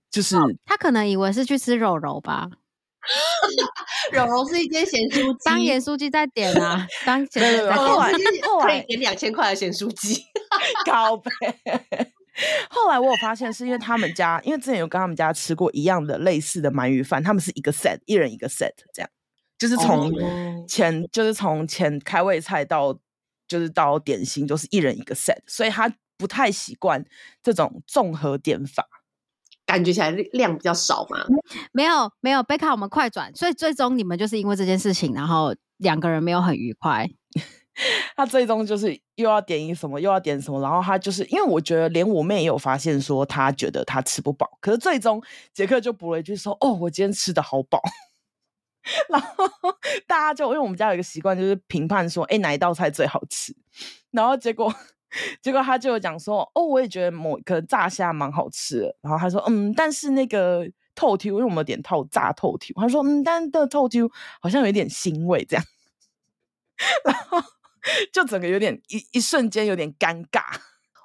[0.09, 2.49] 就是、哦、他可能以为是去吃肉肉吧。
[4.11, 10.23] 柔柔是一间咸酥鸡，当盐酥鸡在点啊， 当咸酥鸡后来可以点两千块的咸酥鸡，
[10.85, 11.31] 高呗。
[12.69, 19.09] 后来我有发现，是因为他们家，因为之前有跟他们家吃过一样的类似的鳗鱼饭，他们是一个 set，一人一个 set，这样，
[19.57, 20.11] 就是从
[20.67, 21.09] 前、oh.
[21.11, 22.99] 就是从前开胃菜到
[23.47, 27.05] 就是到点心都是一人一个 set，所以他不太习惯
[27.41, 28.85] 这种综合点法。
[29.75, 31.17] 感觉起来量比较少嘛？
[31.73, 33.29] 没有没有，贝卡，我们快转。
[33.35, 37.05] 所以最终你们就是因为这件事情，然后两个人没有很愉快。
[38.15, 44.49] 他最终就是又要点一什么，又要点什么，然后他就是因为我觉得连我妹也有发现说，他觉得他吃不饱。
[44.61, 45.21] 可是最终
[45.53, 47.81] 杰克就补了一句说：“哦，我今天吃的好饱。
[49.11, 49.27] ”然后
[50.07, 53.53] 大家就因为我们家有一个习惯，就是评判说：“哎，哪一道菜最好吃？”
[54.11, 54.73] 然后结果。
[55.41, 58.81] 结果他就有讲说，哦，我也觉得某可能炸虾蛮好吃。
[59.01, 64.09] 然后他说，嗯，但是那个透抽，因为我们点套炸透抽，他说，嗯，但的透抽
[64.41, 65.65] 好像有一点腥味这样。
[67.05, 67.41] 然后
[68.11, 70.41] 就整个有点一一瞬间有点尴尬。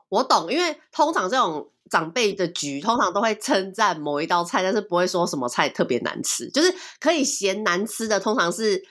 [0.09, 8.83] 我懂，因为通常这种长辈的局，通常都会称赞某一道菜，但是不会说什么菜特别难吃，就是可以嫌难吃的，通常是。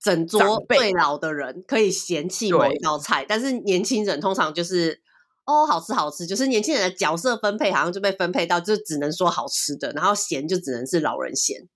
[0.00, 5.00] 整桌最老的人可以嫌弃某一道菜，但是年轻人通常就是
[5.46, 11.66] 哦，好吃好吃，就是年轻人的角色分配好像就被分配到就只能说好吃的，然后咸就只能是老人咸。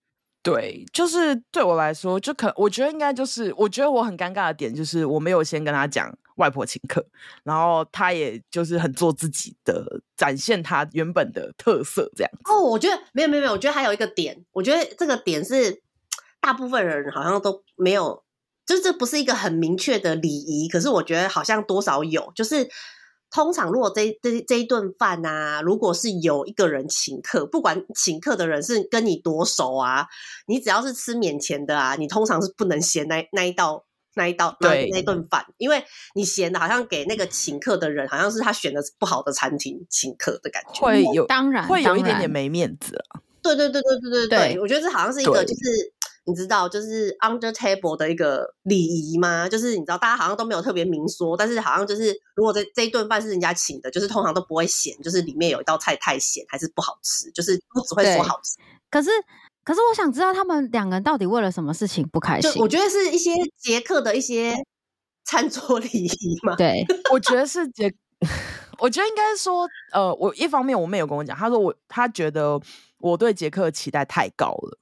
[0.43, 7.05] 对，就是对我来说，就可我觉得应该就是，我觉得我很尴尬的点就是我没有先跟他讲外婆请客，
[7.43, 12.33] 然后他也就是很做自己的，展现他原本的特色这样。
[12.45, 15.83] 哦，我觉得没有没有没有，我觉得还有一个点，我觉得这个点是。
[16.43, 18.23] 大部分人好像都没有，
[18.67, 22.31] 就是这不是一个很明确的礼仪，可是我觉得好像多少有。
[22.37, 22.69] 就是
[23.33, 30.07] 通常如果这这这一顿饭啊，如果是有一个人请客，不管请客的人是跟你多熟啊，
[30.47, 43.21] 你只要是吃免钱的啊，你通常是不能嫌那那一道那一道那那顿饭，因为你嫌的好像给那个请客的人好像是他选的不好的餐厅请客的感觉，会有当然会有一点点没面子啊。
[43.43, 45.93] 对对对对对对对，对我觉得这好像是一个就是。
[46.31, 49.49] 你知道，就是 under table 的一个礼仪吗？
[49.49, 58.57] 就是你知道，大家好像都没有特别明说，但是好像就是如果这这一顿饭是人家请的，就是通常都不会嫌，就是里面有一道菜太咸还是不好吃，就是都只会说好吃。
[58.89, 59.11] 可是，
[59.65, 62.53] 可是我想知道他们两个人到底为了什么事情不开心？
[62.63, 64.55] 我觉得是一些捷克的一些
[65.27, 66.57] 餐桌礼仪嘛。
[66.57, 67.93] 对， 我觉得是捷。
[68.79, 72.61] 我觉得应该说，呃，我一方面我妹有跟我讲，她说我她觉得
[72.99, 74.79] 我对捷克的期待太高了，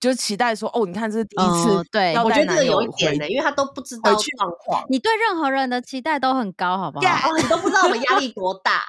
[0.00, 4.84] 就期待说，哦，你看这是第一次，嗯、对，我觉得这个有一点呢、欸，因为他都不知道状况。
[4.88, 8.84] 你对任何人的期待都很高，好不好？Yeah, 哦，你都不知道我们压力多大。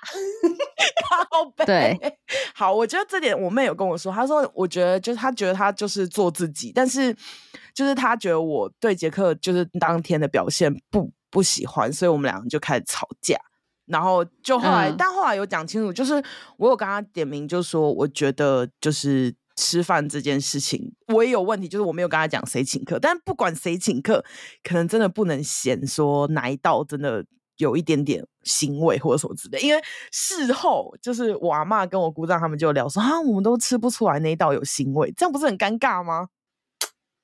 [1.65, 1.97] 对，
[2.53, 7.15] 好，我觉得这点我妹有跟我说，她说，我觉得就是她觉得她就是做自己，但是
[7.73, 13.35] 就是她觉得我对杰克就是当天的表现不不喜欢，所以我们两个就开始吵架。
[13.87, 16.23] 然后就后来，嗯、但后来有讲清楚，就是
[16.57, 24.23] 我有跟他点名，就是说我觉得就是吃饭这件事情我也有问题，就是我没有跟他讲谁请客，但不管谁请客，
[24.63, 27.25] 可能真的不能嫌说哪一道真的
[27.57, 29.81] 有一点点腥味或者什么之类，因为
[30.13, 36.29] 事后就是我阿妈跟我姑丈他们就聊说啊，我们都吃不出来那一道有腥味，这样不是很尴尬吗？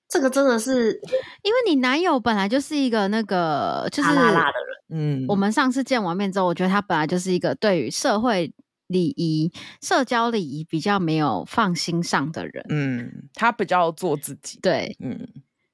[0.09, 0.99] 这个真的是，
[1.41, 4.75] 因为你男友本来就是一个那个就是辣辣的人。
[5.23, 8.53] 嗯，我们上次见完面之后，我觉得他本来就是一个对于社会
[8.87, 12.65] 礼仪、社交礼仪比较没有放心上的人。
[12.69, 14.59] 嗯，他比较做自己。
[14.61, 15.27] 对，嗯。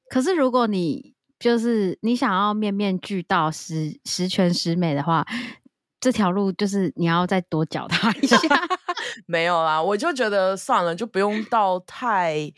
[0.10, 5.26] 可是如果你就是你想要面面俱到、十十全十美的话，
[6.00, 8.38] 这条路就是你要再多脚踏一下。
[9.26, 12.52] 没有啦，我就觉得算了，就不用到太。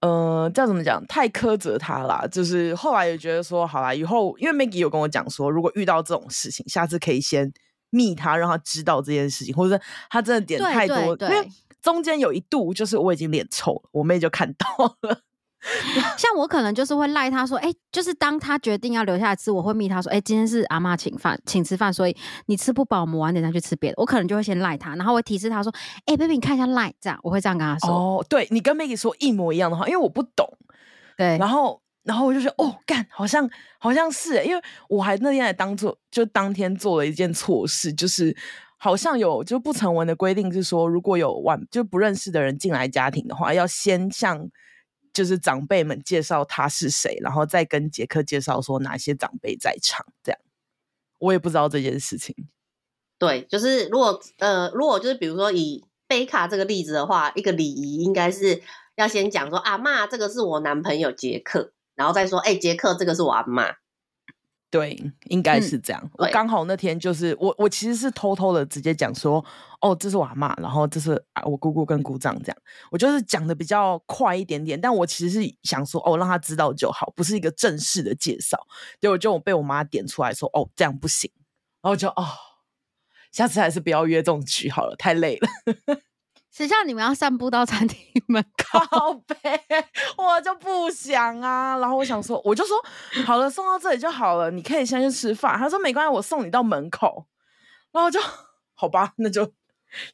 [0.00, 1.04] 呃，叫怎么讲？
[1.06, 2.26] 太苛责他啦。
[2.30, 7.50] 就是后来也觉得说，好啦，以后因为 Maggie 有跟我讲说，如果遇到这种事情，下次可以先
[7.96, 10.96] 密他，让他知道这件事情，或者是他真的点太多。
[11.16, 11.48] 对对对，因为
[11.80, 14.66] 中间有一度，就是我已经脸臭了，我妹就看到
[15.02, 15.20] 了。
[16.16, 22.16] 像我可能就是会赖他说，哎、欸，就是当他决定要留下来吃，我会密他说，哎、欸，今天是阿妈请饭，请吃饭，所以
[22.46, 23.94] 你吃不饱，我们晚点再去吃别的。
[23.96, 25.72] 我可能就会先赖他，然后我提示他说，
[26.04, 27.90] 哎、欸、，baby，你看一下赖，这样我会这样跟他说。
[27.90, 30.46] 哦，对，你跟 Maggie 说一模一样的话，因为我不懂，
[31.16, 38.34] 对，然后然后我就说，哦，干，好像好像是，因为我还那天还当做就当天做了一件错事，就是
[38.78, 44.48] 好像有就不成文的规定是说，如果有晚就不认识的人进来家庭的话，要先向。
[45.12, 50.38] 就是长辈们介绍他是谁，然后再跟杰克介绍说哪些长辈在场，这样
[51.18, 52.36] 我也不知道这件事情。
[53.18, 58.60] 对，就是如果呃，如果就是比如说以贝卡这个例子的话，一个礼仪应该是
[58.96, 63.74] 要先讲说阿嬷，这个是我男朋友杰克，然后再说哎，杰克这个是我阿妈。
[64.68, 66.02] 对，应该是这样。
[66.04, 69.42] 嗯、我刚好那天就是我，我其实是偷偷的直接讲说，
[69.80, 72.56] 哦，这是我阿妈，然后这是啊我姑姑跟姑丈这样。
[72.90, 78.58] 我就是讲的比较快一点点，但我其实是想说，哦，让他知道就好，不是一个正式的介绍。
[79.00, 81.30] 结果就我被我妈点出来说，哦，这样不行。
[81.80, 82.26] 然后就哦，
[83.30, 85.48] 下次还是不要约这种局好了，太累了。
[86.56, 89.62] 谁叫你们要散步到餐厅 门口呗？
[90.16, 91.76] 我就不想啊。
[91.76, 92.82] 然后我想说，我就说
[93.26, 94.50] 好了，送到这里就好了。
[94.50, 95.58] 你可以先去吃饭。
[95.58, 97.26] 他说没关系，我送你到门口。
[97.92, 98.18] 然后就
[98.72, 99.52] 好吧，那就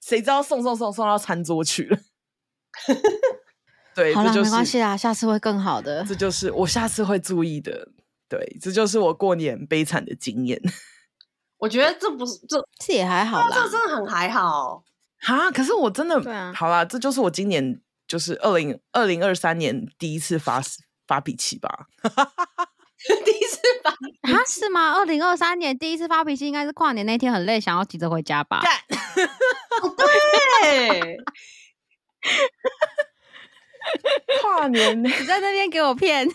[0.00, 1.96] 谁知道送送送送到餐桌去了。
[3.94, 6.04] 对，好了，就是、没关系啦，下次会更好的。
[6.04, 7.86] 这就是我下次会注意的。
[8.28, 10.60] 对，这就是我过年悲惨的经验。
[11.58, 14.82] 我觉得这不是这这也还好啦，这真的很还好。
[15.22, 20.60] 哈，可是我真的，对啊，好啦，这就是我今年就是二零二零二三年第一次发
[21.06, 21.86] 发脾气吧。
[23.24, 24.42] 第一次发啊？
[24.46, 24.92] 是吗？
[24.92, 28.62] 二零二三年第一次发脾气，应该是跨年那天很累，想要急着回家吧？
[30.60, 31.18] 对，
[34.40, 36.28] 跨年 你在那边给我骗？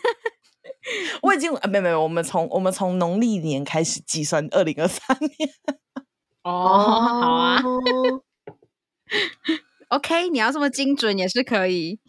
[1.21, 5.49] 我已经啊，没有没有，我们从我们从农历年开始计算二零二三年。
[6.43, 6.51] 哦，
[7.21, 7.61] 好啊。
[9.89, 11.99] OK，你要这么精准也是可以。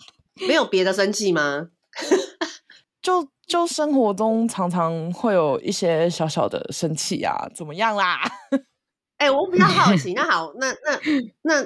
[0.46, 1.68] 没有别的生气吗？
[3.02, 8.20] 就就生活中常常会有一些小小的生气啊，怎么样啦？
[9.18, 10.12] 哎、欸，我比较好奇。
[10.14, 11.00] 那好，那那
[11.42, 11.64] 那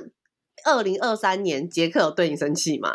[0.65, 2.91] 二零二三年杰克有对你生气吗？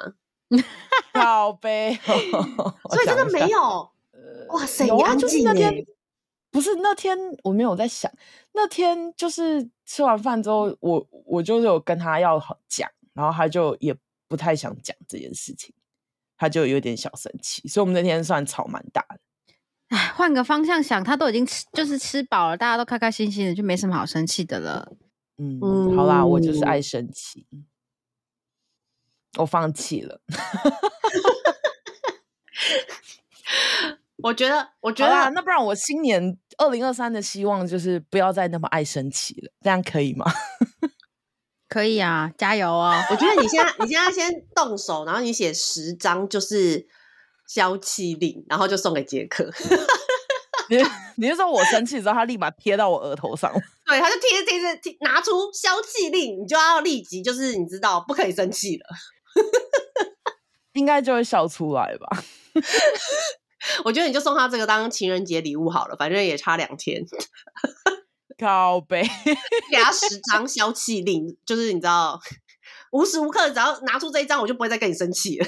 [1.14, 3.60] 好呗，所以真的没有。
[3.60, 5.74] 呃、哇塞，你安静那天
[6.50, 8.12] 不是那天我没有在想，
[8.54, 13.96] 那天就是吃完饭之后，我我就是有跟他要讲，然后他就也
[14.28, 15.74] 不太想讲这件事情，
[16.38, 19.20] 他就有点小生气，所以我们那天算吵蛮大的。
[19.90, 24.92] 哎，换个方向想，他都已经吃就是吃饱了，大家都开开心心的，就没什么好生气的了。
[25.38, 27.46] 嗯，好啦，我就是爱生气，
[29.38, 30.22] 我放弃了。
[34.24, 40.26] 我觉得，我觉得，那不然我新年二零二三的希望就是不要再那么爱生气了，这样可以吗？
[41.70, 42.96] 可以啊，加油哦！
[43.12, 46.88] 我觉得你现在，你现在先动手，然后你写十张就是
[47.46, 49.52] 消气令，然后就送给杰克。
[50.70, 50.78] 你
[51.18, 53.52] 你就说我生气之后，他立马贴到我额头上。
[53.86, 58.86] 对，他就贴贴贴，拿出消气令，你就要立即就是你知道不可以生气了，
[60.74, 62.24] 应该就会笑出来吧。
[63.84, 67.04] 我觉得你就送他这个当情人节礼物好了，反正也差两天。
[68.40, 69.02] 靠北，
[69.72, 72.20] 给他十张消气令，就是你知道，
[72.92, 75.48] 无时无刻只要拿出这一张，我就不会再跟你生气了。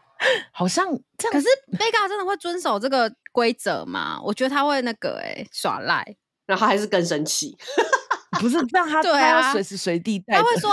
[0.52, 0.86] 好像
[1.18, 1.46] 这样，可是
[1.78, 4.18] 贝卡真的会遵守这个规则吗？
[4.24, 6.16] 我觉得他会那个哎、欸、耍赖，
[6.46, 7.56] 然后还是更生气。
[8.40, 10.38] 不是这样他，他对啊，随时随地带。
[10.38, 10.70] 他会说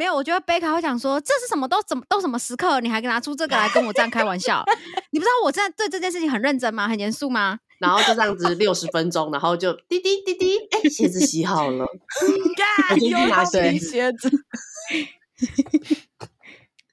[0.00, 4.64] 没有，我觉得贝卡会想说，这是什么都怎么都什么时刻，你还拿出这个来跟我这样开玩笑？
[5.12, 6.88] 你不知道我现在对这件事情很认真吗？
[6.88, 7.58] 很严肃吗？
[7.78, 11.84] 然后就这样子六十分钟，然后就滴滴滴滴，哎、欸，鞋子洗好了，
[12.92, 14.30] 我就去拿洗鞋子。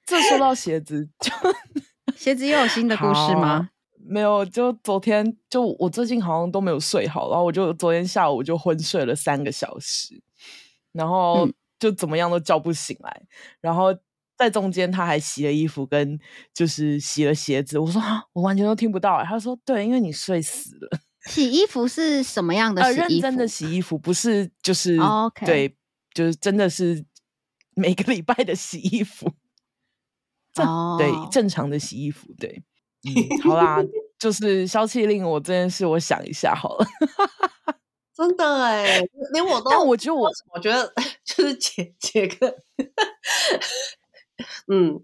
[0.04, 1.32] 这说到鞋子就。
[2.14, 3.70] 鞋子又有新的故事吗？
[4.06, 10.20] 没有，就昨天就我最近好像都没有睡好，然后我就昨天下午就昏睡了三个小时，
[10.92, 11.48] 然后
[11.78, 13.28] 就怎么样都叫不醒来，嗯、
[13.60, 13.94] 然后
[14.36, 16.18] 在中间他还洗了衣服跟
[16.54, 20.98] 就是洗了鞋子，我说啊，我完全都听不到，他说对，因为你睡死了。
[21.26, 23.02] 洗衣服是什么样的洗衣服？
[23.02, 25.44] 呃、认真的洗衣服不是就是、oh, okay.
[25.44, 25.76] 对，
[26.14, 27.04] 就是真的是
[27.74, 29.30] 每个礼拜的洗衣服。
[30.56, 32.62] 哦，对，正常的洗衣服，对，
[33.04, 33.78] 嗯，好啦，
[34.18, 36.86] 就是消气令，我这件事我想一下好了，
[38.18, 39.00] 真的哎，
[39.32, 40.92] 连我都，但我觉得我，我觉得
[41.24, 42.52] 就是杰杰克，
[44.66, 45.00] 嗯，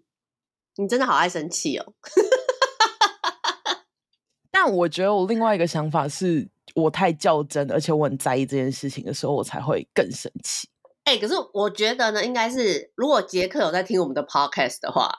[0.75, 1.95] 你真的好爱生气哦，
[4.51, 10.69] 但我觉得我另外一个想法是我太较真，而且我很在意这件事情的时候，我才会更生气。
[11.05, 15.17] 哎、欸，可是我觉得呢，应该是如果杰克有在听我们的 podcast 的话，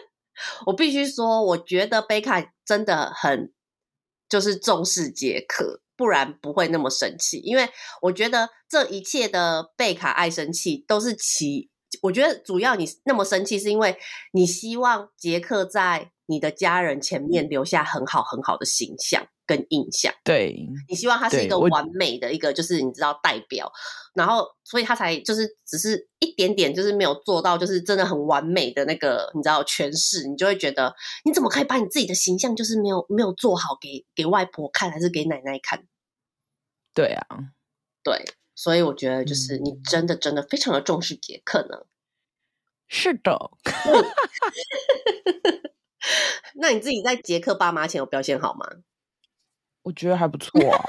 [0.64, 3.52] 我必须说，我觉得贝卡真的很
[4.26, 7.38] 就是重视杰克，不然不会那么生气。
[7.38, 7.68] 因为
[8.02, 11.70] 我觉得这一切的贝卡爱生气，都是其
[12.02, 13.96] 我觉得主要你那么生气，是因为
[14.32, 19.26] 你希望杰克在你的家人前面留下很好很好的形象。
[19.46, 23.70] 跟印象，对，你希望他是一个完美的一个，就是你知道代表，
[24.14, 30.92] 然后所以他才就是只是一点点，就是没有做到，就是真的很完美的那个，你知道诠释，你就会觉得
[31.24, 35.86] 你怎么可以把你自己的形象就是没有没有做好给给外婆看，还是给奶奶看？
[36.92, 37.26] 对啊，
[38.02, 38.24] 对，
[38.54, 41.86] 所以我觉得就是你真的真的非常的重视杰克呢。
[42.88, 43.50] 是的，
[46.54, 48.66] 那你自己在杰克爸妈前有表现好吗？
[49.86, 50.84] 我觉得还不错啊！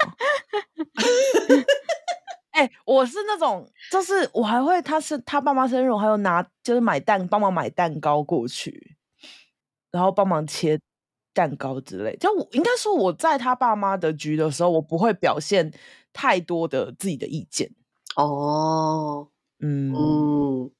[2.50, 8.96] 哎、欸，我是那种，就是我还会，他是他爸妈生日，我还有拿，就是买蛋，帮忙买蛋糕过去，
[9.92, 10.80] 然后帮忙切
[11.32, 12.16] 蛋糕之类。
[12.16, 15.72] 就我应该说，我在他爸妈的局的时候，我不会表现
[16.12, 17.70] 太多的自己的意见。
[18.16, 19.28] 哦，
[19.60, 20.70] 嗯嗯，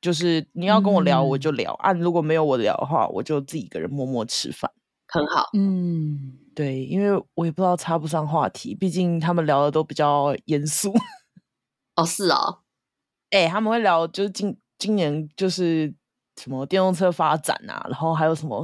[0.00, 4.70] 就是你要跟我聊，我就聊；啊、如果没有我聊的话，我就自己一个人默默吃饭，
[5.08, 5.50] 很好。
[5.54, 6.38] 嗯。
[6.54, 10.90] 对，因为我也不知道插不上话题，毕竟他们聊的都比较严肃。
[11.96, 12.60] 哦，是哦，
[13.28, 15.92] 哎，他们会聊，就是今今年就是
[16.40, 18.58] 什么电动车发展啊，然后还有什么，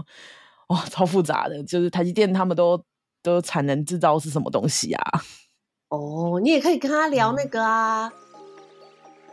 [0.68, 2.82] 哇、哦，超复杂的，就是台积电他们都
[3.22, 5.20] 都产能制造是什么东西啊？
[5.90, 8.10] 哦，你也可以跟他聊那个啊、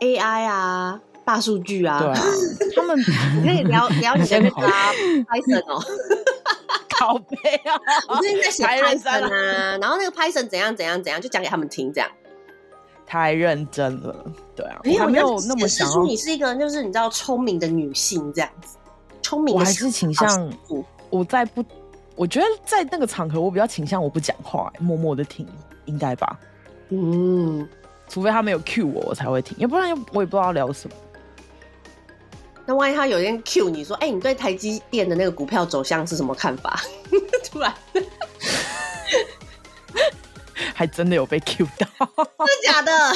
[0.00, 2.20] ，AI 啊，大数据啊，对啊，
[2.76, 5.82] 他们你可以聊聊你的那个 Python 哦。
[7.00, 7.80] 好悲啊！
[8.10, 12.10] 我最近在写 Python 啊，然后那个 Python 怎样怎样怎样，就讲给他们听，这样。
[13.06, 14.14] 太认真了，
[14.54, 15.90] 对啊，没有我还没有那么想。
[15.90, 18.76] 说你是一个，就是你知道聪明的女性这样子，
[19.22, 19.60] 聪明的。
[19.60, 20.52] 我还是倾向
[21.08, 21.64] 我在不，
[22.16, 25.46] 我觉得在那个场合，我比较倾向我不讲话，默默的听，
[25.86, 26.38] 应该吧？
[26.90, 27.66] 嗯，
[28.08, 30.94] 除非他没有 cue 我，我才会听，要不然又我也不知道聊什么。
[32.70, 36.80] 那万一他有一天 Q 你说，哎、欸，你对台积电的那个股票走向是什么看法？
[37.50, 37.74] 突然，
[40.72, 42.92] 还真的有被 Q 到，真的假的？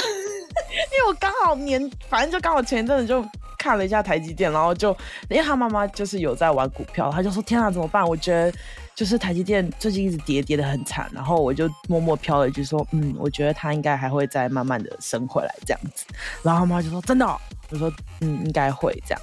[0.90, 3.24] 因为我刚好年，反正就刚好前一阵子就
[3.56, 4.90] 看了一下台积电，然后就
[5.30, 8.52] 因为他妈妈就是有在玩股票，他就说：“天啊，怎么办？”我觉得
[8.92, 11.08] 就是台积电最近一直跌，跌的很惨。
[11.14, 16.04] 然后我就默默飘了一句说：“嗯，我觉得它应该还会再慢慢的升回来这样子。”
[16.42, 17.40] 然后他妈就说：“真的哦？”
[17.70, 17.88] 我说
[18.20, 19.22] ：“嗯，应该会这样。”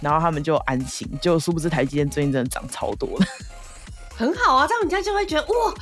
[0.00, 3.26] 然后他们就安心，就殊不知台积电最近真的涨超多了。
[4.16, 5.74] 很好啊，这样人家就会觉得哇，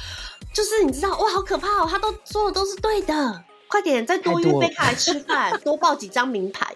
[0.53, 6.75] 就是你知道哇，好可怕哦，他都说的都是对的，快点再多约贝卡来吃饭， 多报几张名牌。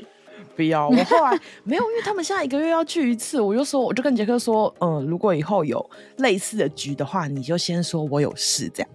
[0.54, 5.84] 不要，我后来没有，因为他们现在一个月要聚一次，我就说，我就跟杰克说，嗯，如果以后有
[6.18, 8.90] 类似的局的话，你就先说我有事，这样。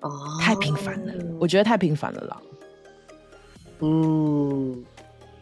[0.00, 0.10] 哦，
[0.40, 2.36] 太频繁了，我觉得太频繁了啦。
[3.80, 4.84] 嗯，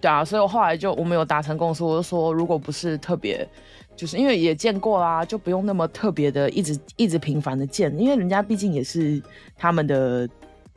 [0.02, 3.48] 对啊，所以我后来就我们有达成共识，我就说，如果不是特别，
[3.96, 9.22] 就是因为也见过啦，就不用那么特别的一直一直频繁的见，因为人家毕竟也是
[9.56, 10.28] 他们的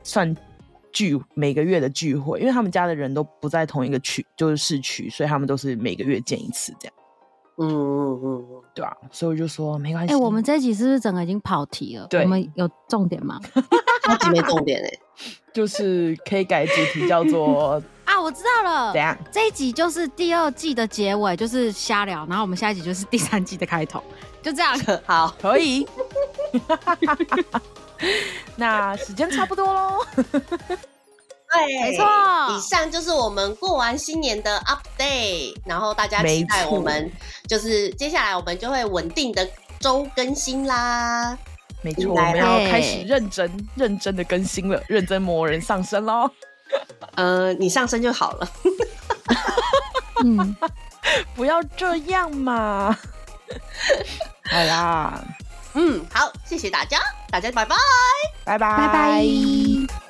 [0.01, 0.33] 算。
[0.95, 6.93] 聚每个月的聚会，因为他们家的人都不在同一个区，就是市区，所以他们都是每个月见一次这样。
[7.57, 10.13] 嗯嗯嗯，对啊，所以我就说没关系。
[10.13, 12.07] 哎、欸，我们这一集是不是整个已经跑题了？
[12.07, 13.37] 对，我们有重点吗？
[14.07, 14.99] 超级没重点哎、欸，
[15.53, 17.83] 就是可以改主题叫做啊，
[18.25, 18.91] 我知道了。
[18.91, 19.15] 怎样？
[19.31, 24.03] 这一集就是第二季的结尾，就是瞎聊，然后我们下一集就是第三季的开头，
[24.41, 24.75] 就这样。
[25.05, 25.87] 好，可以。
[28.55, 30.03] 那时间差不多喽。
[30.15, 32.03] 对，没错。
[32.57, 37.11] 以上就是我们过完新年的 update，然后大家期待我们
[37.47, 39.47] 就是接下来我们就会稳定的
[39.79, 41.37] 周更新啦。
[41.83, 46.27] 没错，我们要开始认真认真的更新了，认真磨人上身喽。
[47.15, 48.49] 呃，你上身就好了。
[50.23, 50.55] 嗯，
[51.35, 52.97] 不要这样嘛。
[54.49, 55.23] 好啦。
[55.73, 56.99] 嗯，好，谢谢大家，
[57.29, 57.75] 大家拜拜，
[58.45, 60.04] 拜拜，拜拜。